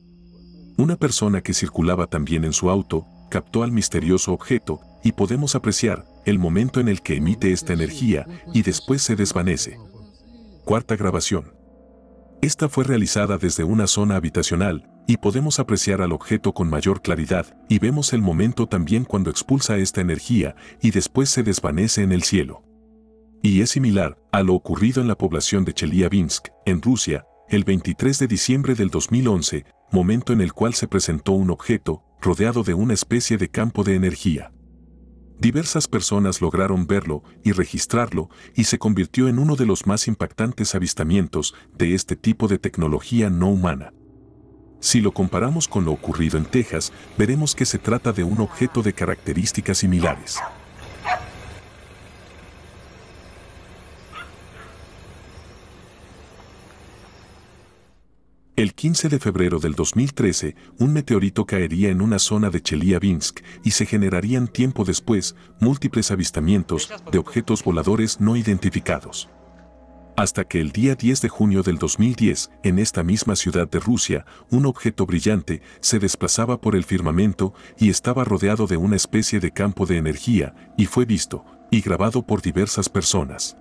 Una 0.76 0.96
persona 0.96 1.40
que 1.40 1.54
circulaba 1.54 2.06
también 2.06 2.44
en 2.44 2.52
su 2.52 2.68
auto 2.68 3.06
captó 3.30 3.62
al 3.62 3.72
misterioso 3.72 4.34
objeto 4.34 4.80
y 5.02 5.12
podemos 5.12 5.54
apreciar 5.54 6.04
el 6.24 6.38
momento 6.38 6.80
en 6.80 6.88
el 6.88 7.02
que 7.02 7.16
emite 7.16 7.52
esta 7.52 7.72
energía 7.72 8.26
y 8.52 8.62
después 8.62 9.02
se 9.02 9.16
desvanece. 9.16 9.78
Cuarta 10.64 10.96
grabación. 10.96 11.54
Esta 12.40 12.68
fue 12.68 12.84
realizada 12.84 13.38
desde 13.38 13.64
una 13.64 13.86
zona 13.86 14.16
habitacional 14.16 14.90
y 15.06 15.16
podemos 15.18 15.58
apreciar 15.58 16.02
al 16.02 16.12
objeto 16.12 16.52
con 16.52 16.68
mayor 16.68 17.02
claridad 17.02 17.56
y 17.68 17.78
vemos 17.78 18.12
el 18.12 18.22
momento 18.22 18.66
también 18.66 19.04
cuando 19.04 19.30
expulsa 19.30 19.76
esta 19.76 20.00
energía 20.00 20.54
y 20.80 20.90
después 20.90 21.30
se 21.30 21.42
desvanece 21.42 22.02
en 22.02 22.12
el 22.12 22.22
cielo. 22.22 22.62
Y 23.42 23.60
es 23.60 23.70
similar 23.70 24.16
a 24.32 24.42
lo 24.42 24.54
ocurrido 24.54 25.02
en 25.02 25.08
la 25.08 25.18
población 25.18 25.64
de 25.64 25.74
Chelyabinsk, 25.74 26.48
en 26.64 26.80
Rusia, 26.80 27.26
el 27.48 27.64
23 27.64 28.18
de 28.18 28.26
diciembre 28.26 28.74
del 28.74 28.88
2011, 28.88 29.66
momento 29.92 30.32
en 30.32 30.40
el 30.40 30.54
cual 30.54 30.74
se 30.74 30.88
presentó 30.88 31.32
un 31.32 31.50
objeto 31.50 32.02
rodeado 32.20 32.62
de 32.62 32.72
una 32.72 32.94
especie 32.94 33.36
de 33.36 33.50
campo 33.50 33.84
de 33.84 33.96
energía. 33.96 34.50
Diversas 35.38 35.88
personas 35.88 36.40
lograron 36.40 36.86
verlo 36.86 37.22
y 37.42 37.52
registrarlo 37.52 38.30
y 38.54 38.64
se 38.64 38.78
convirtió 38.78 39.28
en 39.28 39.38
uno 39.38 39.56
de 39.56 39.66
los 39.66 39.86
más 39.86 40.06
impactantes 40.06 40.74
avistamientos 40.74 41.54
de 41.76 41.94
este 41.94 42.16
tipo 42.16 42.48
de 42.48 42.58
tecnología 42.58 43.30
no 43.30 43.48
humana. 43.48 43.92
Si 44.80 45.00
lo 45.00 45.12
comparamos 45.12 45.66
con 45.66 45.84
lo 45.84 45.92
ocurrido 45.92 46.38
en 46.38 46.44
Texas, 46.44 46.92
veremos 47.16 47.54
que 47.54 47.64
se 47.64 47.78
trata 47.78 48.12
de 48.12 48.22
un 48.22 48.40
objeto 48.40 48.82
de 48.82 48.92
características 48.92 49.78
similares. 49.78 50.38
El 58.64 58.72
15 58.72 59.10
de 59.10 59.18
febrero 59.18 59.58
del 59.58 59.74
2013, 59.74 60.56
un 60.78 60.94
meteorito 60.94 61.44
caería 61.44 61.90
en 61.90 62.00
una 62.00 62.18
zona 62.18 62.48
de 62.48 62.62
Chelyabinsk 62.62 63.42
y 63.62 63.72
se 63.72 63.84
generarían 63.84 64.48
tiempo 64.48 64.86
después 64.86 65.36
múltiples 65.60 66.10
avistamientos 66.10 66.90
de 67.12 67.18
objetos 67.18 67.62
voladores 67.62 68.22
no 68.22 68.36
identificados. 68.36 69.28
Hasta 70.16 70.44
que 70.44 70.62
el 70.62 70.72
día 70.72 70.94
10 70.94 71.20
de 71.20 71.28
junio 71.28 71.62
del 71.62 71.76
2010, 71.76 72.52
en 72.62 72.78
esta 72.78 73.02
misma 73.02 73.36
ciudad 73.36 73.68
de 73.68 73.80
Rusia, 73.80 74.24
un 74.50 74.64
objeto 74.64 75.04
brillante 75.04 75.60
se 75.80 75.98
desplazaba 75.98 76.58
por 76.58 76.74
el 76.74 76.84
firmamento 76.84 77.52
y 77.78 77.90
estaba 77.90 78.24
rodeado 78.24 78.66
de 78.66 78.78
una 78.78 78.96
especie 78.96 79.40
de 79.40 79.50
campo 79.50 79.84
de 79.84 79.98
energía 79.98 80.54
y 80.78 80.86
fue 80.86 81.04
visto 81.04 81.44
y 81.70 81.82
grabado 81.82 82.26
por 82.26 82.40
diversas 82.40 82.88
personas. 82.88 83.58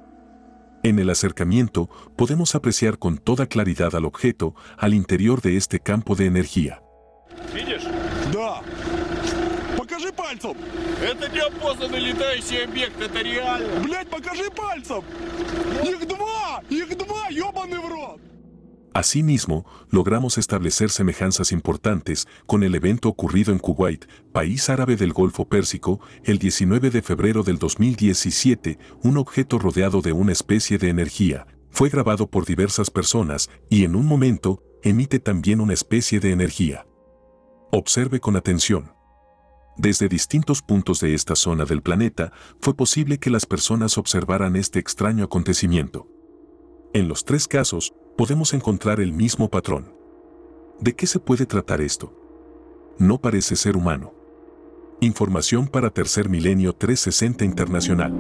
En 0.83 0.99
el 0.99 1.11
acercamiento 1.11 1.91
podemos 2.17 2.55
apreciar 2.55 2.99
con 2.99 3.19
toda 3.19 3.47
claridad 3.47 3.95
al 3.95 4.05
objeto 4.05 4.55
al 4.77 4.95
interior 4.95 5.41
de 5.43 5.57
este 5.57 5.81
campo 5.81 6.15
de 6.15 6.27
energía. 6.27 6.81
Да. 8.33 8.61
Покажи 9.77 10.13
пальцем. 10.13 10.57
Это 11.03 11.29
неопознанный 11.29 12.01
летающий 12.01 12.65
объект, 12.65 13.01
это 13.01 13.21
реально. 13.21 13.81
Блять, 13.81 14.09
покажи 14.09 14.51
пальцем. 14.51 15.03
Их 15.85 16.07
два, 16.07 16.63
их 16.69 16.97
два, 16.97 17.29
ёбаный 17.31 17.79
в 17.79 17.89
рот. 17.89 18.21
Asimismo, 18.94 19.66
logramos 19.90 20.38
establecer 20.38 20.92
semejanzas 20.92 21.52
importantes 21.52 22.28
con 22.46 22.62
el 22.62 22.76
evento 22.76 23.10
ocurrido 23.10 23.52
en 23.52 23.58
Kuwait, 23.58 24.06
país 24.32 24.70
árabe 24.70 24.96
del 24.96 25.14
Golfo 25.14 25.46
Pérsico, 25.46 26.00
el 26.24 26.38
19 26.38 26.92
de 26.92 27.02
febrero 27.02 27.42
del 27.42 27.58
2017, 27.58 28.78
un 29.02 29.18
objeto 29.18 29.58
rodeado 29.58 30.02
de 30.02 30.12
una 30.12 30.32
especie 30.32 30.78
de 30.78 30.90
energía. 30.90 31.48
Fue 31.72 31.90
grabado 31.90 32.30
por 32.30 32.46
diversas 32.46 32.92
personas 32.92 33.50
y 33.68 33.84
en 33.84 33.96
un 33.96 34.06
momento 34.06 34.62
emite 34.84 35.20
también 35.20 35.60
una 35.60 35.74
especie 35.74 36.20
de 36.20 36.32
energía. 36.32 36.86
Observe 37.72 38.20
con 38.20 38.36
atención. 38.36 38.94
Desde 39.76 40.08
distintos 40.08 40.62
puntos 40.62 41.00
de 41.00 41.16
esta 41.16 41.36
zona 41.36 41.66
del 41.66 41.82
planeta, 41.82 42.32
fue 42.62 42.76
posible 42.76 43.18
que 43.18 43.32
las 43.32 43.48
personas 43.48 43.98
observaran 43.98 44.56
este 44.56 44.78
extraño 44.78 45.24
acontecimiento. 45.24 46.08
En 46.94 47.08
los 47.08 47.26
tres 47.26 47.48
casos, 47.48 47.92
podemos 48.16 48.54
encontrar 48.54 49.00
el 49.00 49.12
mismo 49.12 49.50
patrón. 49.50 49.94
¿De 50.80 50.94
qué 50.94 51.08
se 51.08 51.20
puede 51.20 51.46
tratar 51.46 51.82
esto? 51.82 52.14
No 52.98 53.20
parece 53.20 53.56
ser 53.56 53.76
humano. 53.76 54.14
Información 55.02 55.68
para 55.68 55.90
Tercer 55.90 56.30
Milenio 56.30 56.74
360 56.74 57.44
Internacional. 57.44 58.14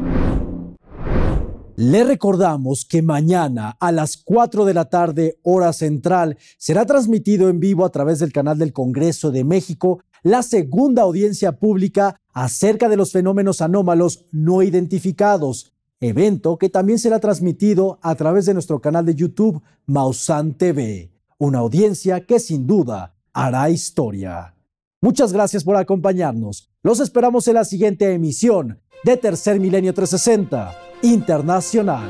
Le 1.75 2.03
recordamos 2.03 2.85
que 2.85 3.01
mañana 3.01 3.75
a 3.79 3.91
las 3.91 4.17
4 4.17 4.65
de 4.65 4.73
la 4.73 4.85
tarde, 4.85 5.39
hora 5.41 5.73
central, 5.73 6.37
será 6.57 6.85
transmitido 6.85 7.49
en 7.49 7.59
vivo 7.59 7.85
a 7.85 7.89
través 7.89 8.19
del 8.19 8.31
canal 8.31 8.57
del 8.57 8.73
Congreso 8.73 9.31
de 9.31 9.43
México 9.43 10.03
la 10.23 10.41
segunda 10.41 11.01
audiencia 11.01 11.53
pública 11.53 12.21
acerca 12.31 12.89
de 12.89 12.95
los 12.95 13.11
fenómenos 13.11 13.61
anómalos 13.61 14.25
no 14.31 14.61
identificados, 14.61 15.72
evento 16.03 16.57
que 16.57 16.69
también 16.69 16.99
será 16.99 17.19
transmitido 17.19 17.99
a 18.01 18.15
través 18.15 18.45
de 18.45 18.53
nuestro 18.53 18.79
canal 18.81 19.05
de 19.05 19.15
YouTube 19.15 19.61
Mausan 19.85 20.53
TV, 20.53 21.11
una 21.37 21.59
audiencia 21.59 22.25
que 22.25 22.39
sin 22.39 22.67
duda 22.67 23.15
hará 23.33 23.69
historia. 23.69 24.55
Muchas 25.01 25.33
gracias 25.33 25.63
por 25.63 25.75
acompañarnos. 25.75 26.69
Los 26.81 26.99
esperamos 26.99 27.47
en 27.47 27.55
la 27.55 27.65
siguiente 27.65 28.13
emisión 28.13 28.79
de 29.03 29.17
Tercer 29.17 29.59
Milenio 29.59 29.93
360 29.93 30.75
Internacional. 31.01 32.09